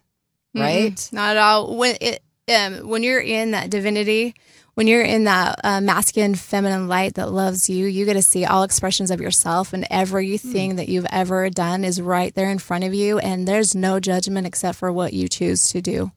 [0.54, 0.92] right?
[0.94, 1.76] Mm-mm, not at all.
[1.76, 2.22] When it
[2.54, 4.34] um, when you're in that divinity,
[4.74, 8.44] when you're in that uh, masculine, feminine light that loves you, you get to see
[8.44, 10.76] all expressions of yourself, and everything Hmm.
[10.76, 14.46] that you've ever done is right there in front of you, and there's no judgment
[14.46, 16.12] except for what you choose to do.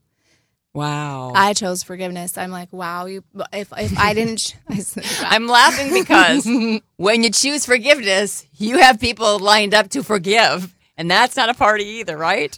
[0.80, 1.34] Wow.
[1.36, 2.38] I chose forgiveness.
[2.38, 3.06] I'm like, wow.
[3.06, 4.82] You, if if I didn't, I,
[5.24, 6.48] I'm laughing because
[6.98, 10.74] when you choose forgiveness, you have people lined up to forgive.
[10.96, 12.58] And that's not a party either, right?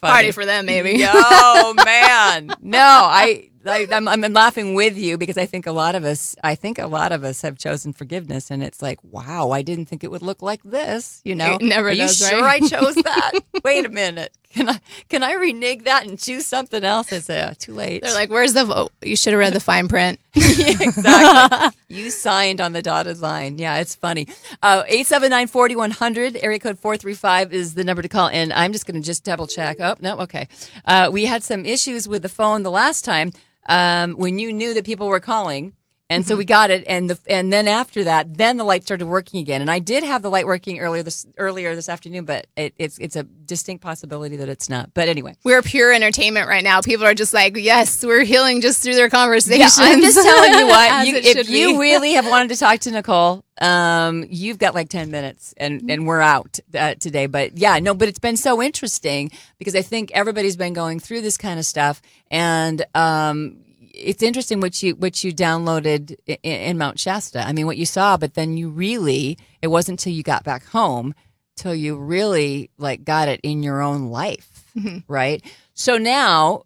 [0.00, 1.04] Party for them, maybe.
[1.06, 5.94] Oh man, no, I, I I'm, I'm laughing with you because I think a lot
[5.94, 9.50] of us, I think a lot of us have chosen forgiveness, and it's like, wow,
[9.52, 11.20] I didn't think it would look like this.
[11.24, 12.60] You know, It never Are does, you sure right?
[12.60, 13.32] I chose that?
[13.64, 17.12] Wait a minute, can I can I renege that and choose something else?
[17.12, 18.02] It's uh, too late.
[18.02, 18.92] They're like, "Where's the vote?
[19.02, 21.78] You should have read the fine print." Yeah, exactly.
[21.88, 23.58] you signed on the dotted line.
[23.58, 24.28] Yeah, it's funny.
[24.62, 28.28] Uh, 879-4100, area code 435 is the number to call.
[28.28, 29.78] And I'm just going to just double check.
[29.80, 30.48] Oh, no, okay.
[30.84, 33.32] Uh, we had some issues with the phone the last time
[33.68, 35.72] um, when you knew that people were calling.
[36.10, 39.06] And so we got it, and the and then after that, then the light started
[39.06, 39.60] working again.
[39.60, 42.98] And I did have the light working earlier this earlier this afternoon, but it, it's
[42.98, 44.92] it's a distinct possibility that it's not.
[44.92, 46.80] But anyway, We're pure entertainment right now.
[46.80, 50.52] People are just like, "Yes, we're healing just through their conversations." Yeah, I'm just telling
[50.58, 50.90] you what.
[51.06, 51.78] You, if you be.
[51.78, 56.08] really have wanted to talk to Nicole, um, you've got like ten minutes, and and
[56.08, 57.26] we're out uh, today.
[57.26, 61.20] But yeah, no, but it's been so interesting because I think everybody's been going through
[61.20, 62.02] this kind of stuff,
[62.32, 63.58] and um,
[64.00, 67.46] it's interesting what you what you downloaded in, in Mount Shasta.
[67.46, 70.64] I mean, what you saw, but then you really it wasn't until you got back
[70.66, 71.14] home
[71.56, 74.98] till you really like got it in your own life, mm-hmm.
[75.12, 75.44] right?
[75.74, 76.64] So now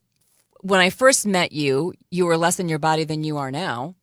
[0.61, 3.97] when I first met you, you were less in your body than you are now.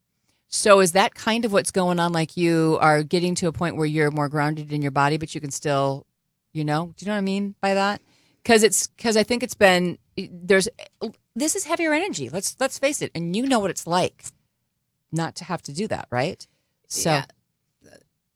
[0.48, 2.12] So is that kind of what's going on?
[2.12, 5.34] Like you are getting to a point where you're more grounded in your body, but
[5.34, 6.06] you can still,
[6.52, 8.02] you know, do you know what I mean by that?
[8.44, 10.68] Because it's because I think it's been there's
[11.36, 12.30] this is heavier energy.
[12.30, 14.26] Let's let's face it, and you know what it's like
[15.12, 16.46] not to have to do that, right?
[16.88, 17.26] So Yeah.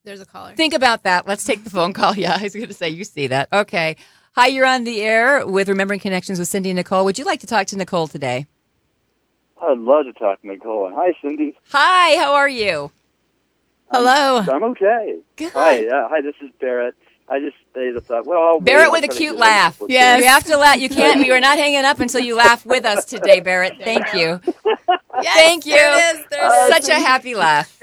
[0.03, 0.53] There's a caller.
[0.55, 1.27] think about that.
[1.27, 2.15] Let's take the phone call.
[2.17, 3.49] Yeah, I was going to say you see that.
[3.51, 3.95] Okay.
[4.35, 7.05] Hi, you're on the air with Remembering Connections with Cindy and Nicole.
[7.05, 8.45] Would you like to talk to Nicole today?
[9.61, 10.91] I'd love to talk to Nicole.
[10.93, 11.57] Hi, Cindy.
[11.71, 12.91] Hi, how are you?
[13.91, 14.39] Hello.
[14.47, 15.19] I'm okay.
[15.37, 15.53] Good.
[15.53, 16.21] Hi, uh, hi.
[16.21, 16.93] This is Barrett.
[17.29, 19.81] I just they just thought, well, I'll Barrett wait, with a I'll try cute laugh.
[19.81, 19.89] it.
[19.89, 20.21] Yes.
[20.21, 20.79] You have to laugh.
[20.79, 21.25] You can't.
[21.25, 23.73] You are not hanging up until you laugh with us today, Barrett.
[23.83, 24.39] Thank you.
[25.21, 25.73] thank you.
[25.73, 26.25] there it is.
[26.31, 27.79] There's Such a happy laugh.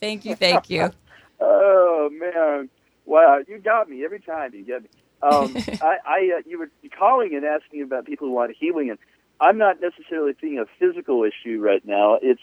[0.00, 0.34] Thank you.
[0.34, 0.90] Thank you.
[1.38, 2.70] Oh man,
[3.04, 3.40] wow!
[3.46, 4.54] You got me every time.
[4.54, 4.88] You get me.
[5.22, 8.98] Um, I, I uh, you were calling and asking about people who want healing, and
[9.40, 12.18] I'm not necessarily seeing a physical issue right now.
[12.22, 12.40] It's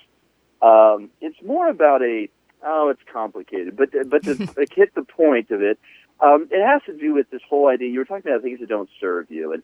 [0.62, 2.30] um, it's more about a
[2.64, 4.36] oh, it's complicated, but but to
[4.76, 5.80] hit the point of it,
[6.24, 7.89] um, it has to do with this whole idea.
[7.89, 9.63] You were talking about things that don't serve you, and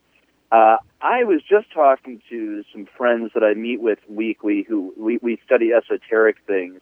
[0.52, 5.18] uh, I was just talking to some friends that I meet with weekly who we,
[5.22, 6.80] we study esoteric things,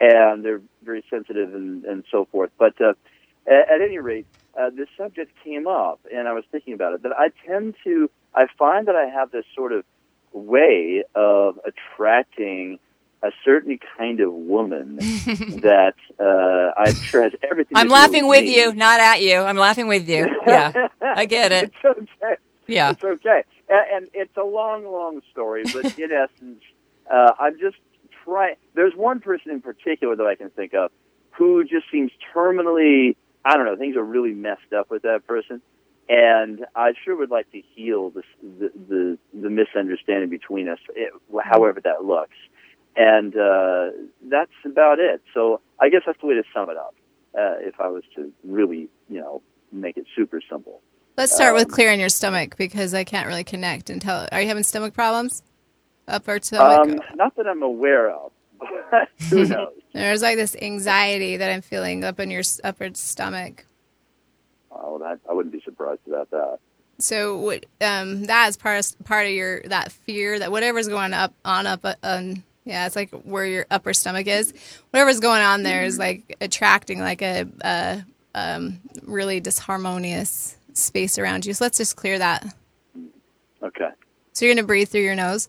[0.00, 2.50] and they're very sensitive and, and so forth.
[2.58, 2.94] But uh,
[3.46, 4.26] at, at any rate,
[4.58, 7.02] uh, this subject came up, and I was thinking about it.
[7.02, 9.84] That I tend to, I find that I have this sort of
[10.32, 12.78] way of attracting
[13.22, 17.76] a certain kind of woman that uh, sure has everything.
[17.76, 18.56] I'm laughing with me.
[18.56, 19.36] you, not at you.
[19.36, 20.26] I'm laughing with you.
[20.46, 21.72] Yeah, I get it.
[21.84, 22.36] It's okay.
[22.66, 22.90] Yeah.
[22.90, 23.42] It's okay.
[23.68, 26.62] And, and it's a long, long story, but in essence,
[27.12, 27.76] uh, I'm just
[28.24, 28.56] trying.
[28.74, 30.90] There's one person in particular that I can think of
[31.32, 35.62] who just seems terminally, I don't know, things are really messed up with that person.
[36.08, 41.12] And I sure would like to heal this, the, the, the misunderstanding between us, it,
[41.44, 42.34] however that looks.
[42.96, 43.90] And uh,
[44.22, 45.22] that's about it.
[45.32, 46.94] So I guess that's the way to sum it up,
[47.38, 50.80] uh, if I was to really, you know, make it super simple.
[51.16, 54.26] Let's start with Um, clearing your stomach because I can't really connect and tell.
[54.32, 55.42] Are you having stomach problems?
[56.08, 56.88] Upper stomach.
[56.88, 58.32] Um, not that I'm aware of.
[59.30, 59.72] Who knows?
[59.92, 63.66] There's like this anxiety that I'm feeling up in your upper stomach.
[64.70, 66.58] Oh, that, I wouldn't be surprised about that.
[66.98, 67.66] So what?
[67.80, 71.66] Um, that is part of, part of your that fear that whatever's going up on
[71.66, 74.52] up uh, on yeah, it's like where your upper stomach is.
[74.90, 78.04] Whatever's going on there is like attracting like a, a
[78.34, 81.54] um, really disharmonious space around you.
[81.54, 82.44] So let's just clear that.
[83.62, 83.88] Okay.
[84.32, 85.48] So you're gonna breathe through your nose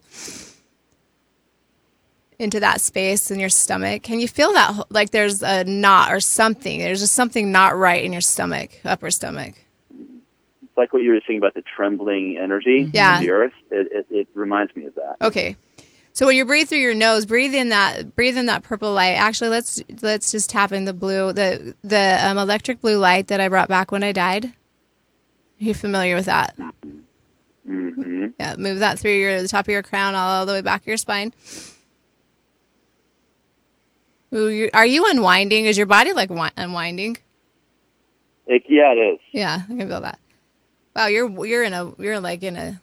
[2.38, 4.02] into that space in your stomach.
[4.02, 6.80] Can you feel that like there's a knot or something?
[6.80, 9.54] There's just something not right in your stomach, upper stomach.
[9.90, 13.16] It's like what you were saying about the trembling energy Yeah.
[13.16, 13.52] of the earth.
[13.70, 15.16] It, it, it reminds me of that.
[15.20, 15.56] Okay.
[16.14, 19.14] So when you breathe through your nose, breathe in that breathe in that purple light.
[19.14, 23.40] Actually, let's let's just tap in the blue, the the um, electric blue light that
[23.40, 24.46] I brought back when I died.
[24.46, 24.50] Are
[25.64, 26.54] you familiar with that?
[27.66, 28.26] Mm-hmm.
[28.38, 30.86] Yeah, move that through your the top of your crown all the way back of
[30.86, 31.32] your spine.
[34.34, 35.64] Ooh, you are you unwinding?
[35.64, 37.16] Is your body like wi- unwinding?
[38.46, 39.20] It, yeah, it is.
[39.30, 40.18] Yeah, I can feel that.
[40.94, 42.81] Wow, you're you're in a you're like in a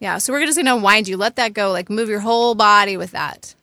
[0.00, 0.18] yeah.
[0.18, 1.16] So we're just gonna unwind you.
[1.16, 1.70] Let that go.
[1.70, 3.54] Like move your whole body with that.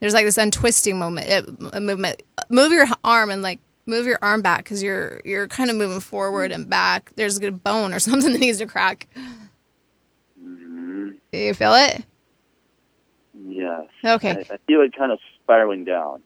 [0.00, 2.22] There's like this untwisting moment, it, a movement.
[2.50, 6.00] Move your arm and like move your arm back because you're you're kind of moving
[6.00, 7.12] forward and back.
[7.16, 9.08] There's a bone or something that needs to crack.
[10.40, 11.10] Mm-hmm.
[11.32, 12.04] Do you feel it?
[13.46, 13.86] Yes.
[14.04, 14.30] Okay.
[14.50, 16.22] I, I feel it kind of spiraling down.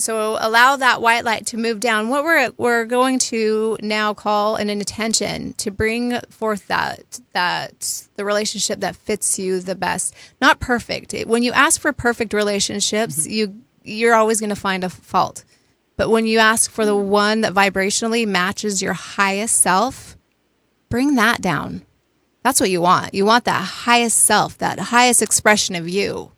[0.00, 2.08] So allow that white light to move down.
[2.08, 8.24] What we're we're going to now call an intention to bring forth that that the
[8.24, 10.14] relationship that fits you the best.
[10.40, 11.14] Not perfect.
[11.26, 13.30] When you ask for perfect relationships, mm-hmm.
[13.30, 15.44] you you're always going to find a fault.
[15.96, 17.10] But when you ask for the mm-hmm.
[17.10, 20.16] one that vibrationally matches your highest self,
[20.88, 21.82] bring that down.
[22.42, 23.12] That's what you want.
[23.12, 26.32] You want that highest self, that highest expression of you.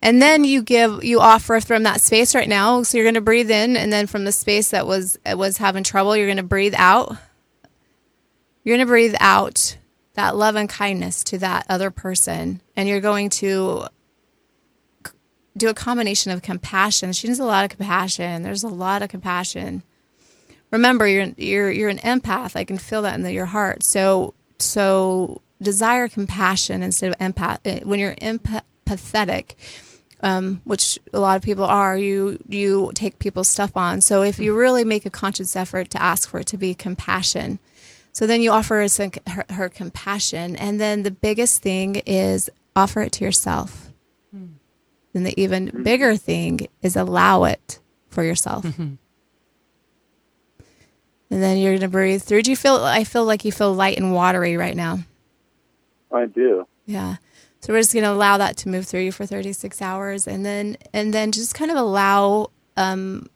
[0.00, 2.82] And then you give, you offer from that space right now.
[2.84, 5.82] So you're going to breathe in, and then from the space that was was having
[5.82, 7.16] trouble, you're going to breathe out.
[8.62, 9.76] You're going to breathe out
[10.14, 13.86] that love and kindness to that other person, and you're going to
[15.56, 17.12] do a combination of compassion.
[17.12, 18.42] She needs a lot of compassion.
[18.42, 19.82] There's a lot of compassion.
[20.70, 22.54] Remember, you're you're you're an empath.
[22.54, 23.82] I can feel that in the, your heart.
[23.82, 27.58] So so desire compassion instead of empath.
[27.64, 29.54] eh, When you're empathetic,
[30.20, 34.00] um, which a lot of people are, you you take people's stuff on.
[34.00, 37.58] So if you really make a conscious effort to ask for it to be compassion,
[38.12, 42.50] so then you offer her, some- her, her compassion, and then the biggest thing is
[42.74, 43.84] offer it to yourself.
[45.14, 48.64] Then the even bigger thing is allow it for yourself.
[51.30, 52.42] And then you're gonna breathe through.
[52.42, 52.76] Do you feel?
[52.76, 55.00] I feel like you feel light and watery right now.
[56.12, 56.66] I do.
[56.86, 57.16] Yeah.
[57.60, 60.76] So we're just gonna allow that to move through you for 36 hours, and then
[60.92, 63.26] and then just kind of allow um,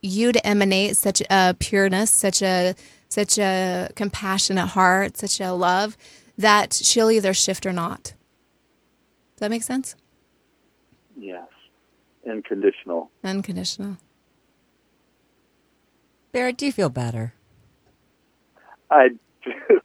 [0.00, 2.74] you to emanate such a pureness, such a
[3.08, 5.96] such a compassionate heart, such a love
[6.36, 8.14] that she'll either shift or not.
[9.34, 9.94] Does that make sense?
[11.16, 11.46] Yes.
[12.28, 13.10] Unconditional.
[13.22, 13.98] Unconditional.
[16.32, 17.34] Barrett, do you feel better?
[18.90, 19.08] I
[19.44, 19.80] do.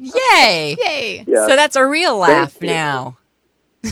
[0.00, 0.76] Yay!
[0.78, 1.24] Yay!
[1.26, 1.46] Yeah.
[1.46, 2.68] So that's a real Thank laugh you.
[2.68, 3.18] now.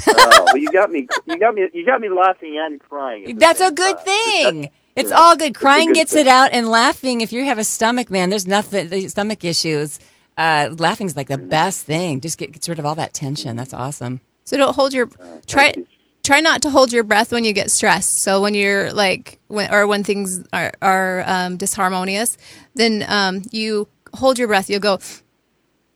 [0.06, 1.08] oh, well, you got me.
[1.26, 1.68] You got me.
[1.72, 3.38] You got me laughing and crying.
[3.38, 4.04] That's a good time.
[4.04, 4.70] thing.
[4.96, 5.54] It's yeah, all good.
[5.54, 6.26] Crying good gets thing.
[6.26, 7.20] it out, and laughing.
[7.20, 8.88] If you have a stomach, man, there's nothing.
[8.88, 9.98] The stomach issues.
[10.36, 12.20] Uh, laughing's like the best thing.
[12.20, 13.56] Just get, gets rid of all that tension.
[13.56, 14.20] That's awesome.
[14.44, 15.08] So don't hold your
[15.46, 15.74] try
[16.22, 18.22] try not to hold your breath when you get stressed.
[18.22, 22.36] So when you're like when or when things are are um, disharmonious,
[22.74, 24.70] then um, you hold your breath.
[24.70, 24.98] You'll go,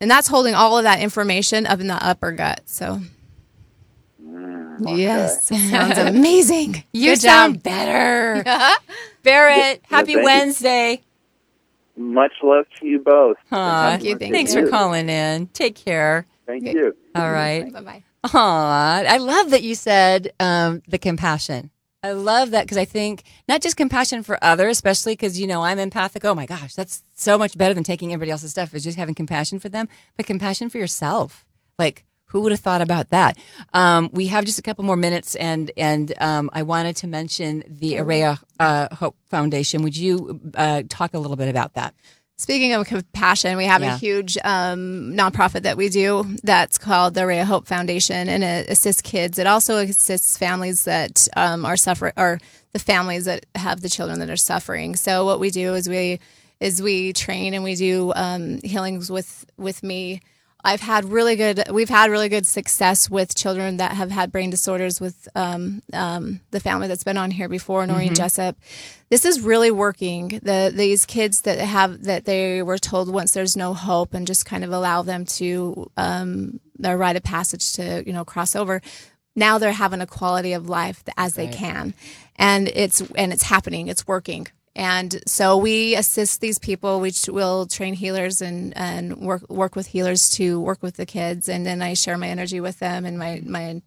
[0.02, 2.60] and that's holding all of that information up in the upper gut.
[2.66, 3.00] So.
[4.84, 6.82] Yes, sounds amazing.
[6.92, 7.62] You Good sound job.
[7.62, 8.42] better,
[9.22, 9.80] Barrett.
[9.82, 10.24] Yeah, Happy thank you.
[10.24, 11.02] Wednesday.
[11.96, 13.36] Much love to you both.
[13.52, 14.64] Aw, Thank you, thank Thanks you.
[14.64, 15.46] for calling in.
[15.48, 16.26] Take care.
[16.46, 16.96] Thank you.
[17.14, 17.70] All right.
[17.72, 18.02] Bye bye.
[18.24, 21.70] Aw, I love that you said um, the compassion.
[22.02, 25.62] I love that because I think not just compassion for others, especially because, you know,
[25.62, 26.24] I'm empathic.
[26.24, 29.14] Oh my gosh, that's so much better than taking everybody else's stuff, is just having
[29.14, 31.44] compassion for them, but compassion for yourself.
[31.78, 33.38] Like, who would have thought about that?
[33.74, 37.62] Um, we have just a couple more minutes, and and um, I wanted to mention
[37.68, 39.82] the Araya uh, Hope Foundation.
[39.82, 41.94] Would you uh, talk a little bit about that?
[42.42, 43.94] Speaking of compassion, we have Yeah.
[43.94, 48.42] a huge um, nonprofit that we do that's called the Ray of Hope Foundation, and
[48.42, 49.38] it assists kids.
[49.38, 52.40] It also assists families that um, are suffering, or
[52.72, 54.96] the families that have the children that are suffering.
[54.96, 56.18] So what we do is we
[56.58, 60.20] is we train and we do um, healings with with me.
[60.64, 61.64] I've had really good.
[61.72, 65.00] We've had really good success with children that have had brain disorders.
[65.00, 68.16] With um, um, the family that's been on here before, Noreen Mhm.
[68.16, 68.56] Jessup.
[69.10, 70.40] This is really working.
[70.42, 74.46] The these kids that have that they were told once there's no hope, and just
[74.46, 78.80] kind of allow them to um, their rite of passage to you know cross over.
[79.34, 81.54] Now they're having a quality of life as they Right.
[81.54, 81.94] can,
[82.36, 83.88] and it's and it's happening.
[83.88, 84.46] It's working.
[84.74, 87.00] And so we assist these people.
[87.00, 91.48] We will train healers and, and work work with healers to work with the kids,
[91.48, 93.82] and then I share my energy with them and my my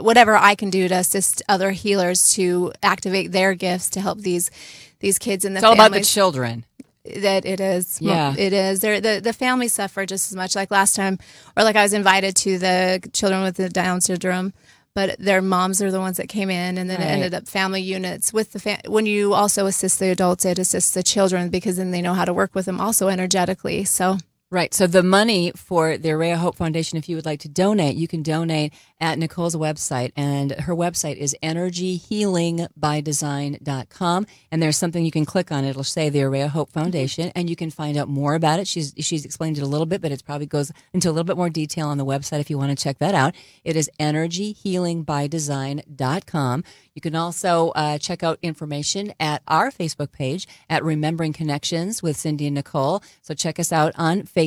[0.00, 4.50] whatever I can do to assist other healers to activate their gifts to help these
[5.00, 6.64] these kids and the It's all about the children.
[7.04, 8.00] that it is.
[8.00, 8.34] Yeah.
[8.36, 8.80] it is.
[8.80, 10.56] They're, the the families suffer just as much.
[10.56, 11.18] Like last time,
[11.56, 14.52] or like I was invited to the children with the Down syndrome,
[14.94, 17.06] but their moms are the ones that came in, and then Right.
[17.08, 20.58] it ended up family units with the fa- when you also assist the adults, it
[20.58, 23.84] assists the children because then they know how to work with them also energetically.
[23.84, 24.18] So.
[24.52, 24.74] Right.
[24.74, 28.08] So the money for the Araya Hope Foundation, if you would like to donate, you
[28.08, 30.10] can donate at Nicole's website.
[30.16, 34.26] And her website is energyhealingbydesign.com.
[34.50, 35.64] And there's something you can click on.
[35.64, 38.66] It'll say the Araya Hope Foundation, and you can find out more about it.
[38.66, 41.36] She's she's explained it a little bit, but it probably goes into a little bit
[41.36, 43.36] more detail on the website if you want to check that out.
[43.62, 46.64] It is energyhealingbydesign.com.
[46.92, 52.16] You can also uh, check out information at our Facebook page at Remembering Connections with
[52.16, 53.00] Cindy and Nicole.
[53.22, 54.39] So check us out on Facebook.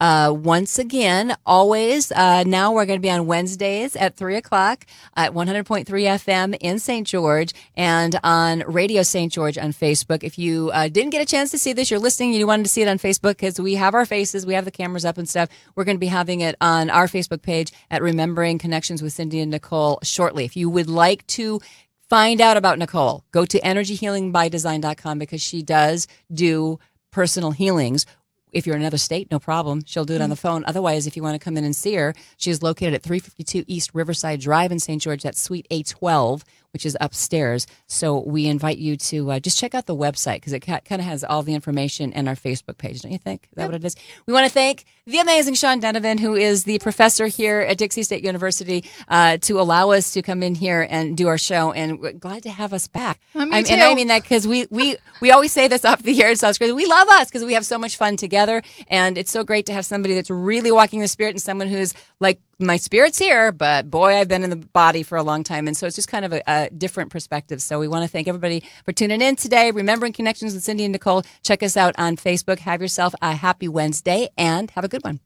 [0.00, 4.86] Uh, once again, always, uh, now we're going to be on Wednesdays at 3 o'clock
[5.16, 7.06] at 100.3 FM in St.
[7.06, 9.32] George and on Radio St.
[9.32, 10.22] George on Facebook.
[10.22, 12.68] If you uh, didn't get a chance to see this, you're listening, you wanted to
[12.68, 15.28] see it on Facebook because we have our faces, we have the cameras up and
[15.28, 15.48] stuff.
[15.74, 19.40] We're going to be having it on our Facebook page at Remembering Connections with Cindy
[19.40, 20.44] and Nicole shortly.
[20.44, 21.60] If you would like to
[22.08, 26.78] find out about Nicole, go to energyhealingbydesign.com because she does do
[27.10, 28.06] personal healings.
[28.52, 29.82] If you're in another state, no problem.
[29.86, 30.30] She'll do it on mm.
[30.30, 30.64] the phone.
[30.66, 33.64] Otherwise, if you want to come in and see her, she is located at 352
[33.66, 35.00] East Riverside Drive in St.
[35.00, 35.22] George.
[35.22, 36.42] That's Suite A12,
[36.78, 37.66] which is upstairs.
[37.88, 41.00] So we invite you to uh, just check out the website because it ca- kind
[41.00, 43.48] of has all the information and our Facebook page, don't you think?
[43.50, 43.96] Is that what it is?
[44.26, 48.04] We want to thank the amazing Sean Donovan, who is the professor here at Dixie
[48.04, 51.72] State University, uh, to allow us to come in here and do our show.
[51.72, 53.18] And we're glad to have us back.
[53.34, 56.00] Oh, me I'm- And I mean that because we, we, we always say this off
[56.04, 56.30] the air.
[56.30, 56.72] It sounds crazy.
[56.72, 58.62] We love us because we have so much fun together.
[58.86, 61.92] And it's so great to have somebody that's really walking the spirit and someone who's
[62.20, 65.68] like, my spirit's here, but boy, I've been in the body for a long time.
[65.68, 67.62] And so it's just kind of a, a different perspective.
[67.62, 69.70] So we want to thank everybody for tuning in today.
[69.70, 71.22] Remembering Connections with Cindy and Nicole.
[71.42, 72.60] Check us out on Facebook.
[72.60, 75.20] Have yourself a happy Wednesday and have a good one.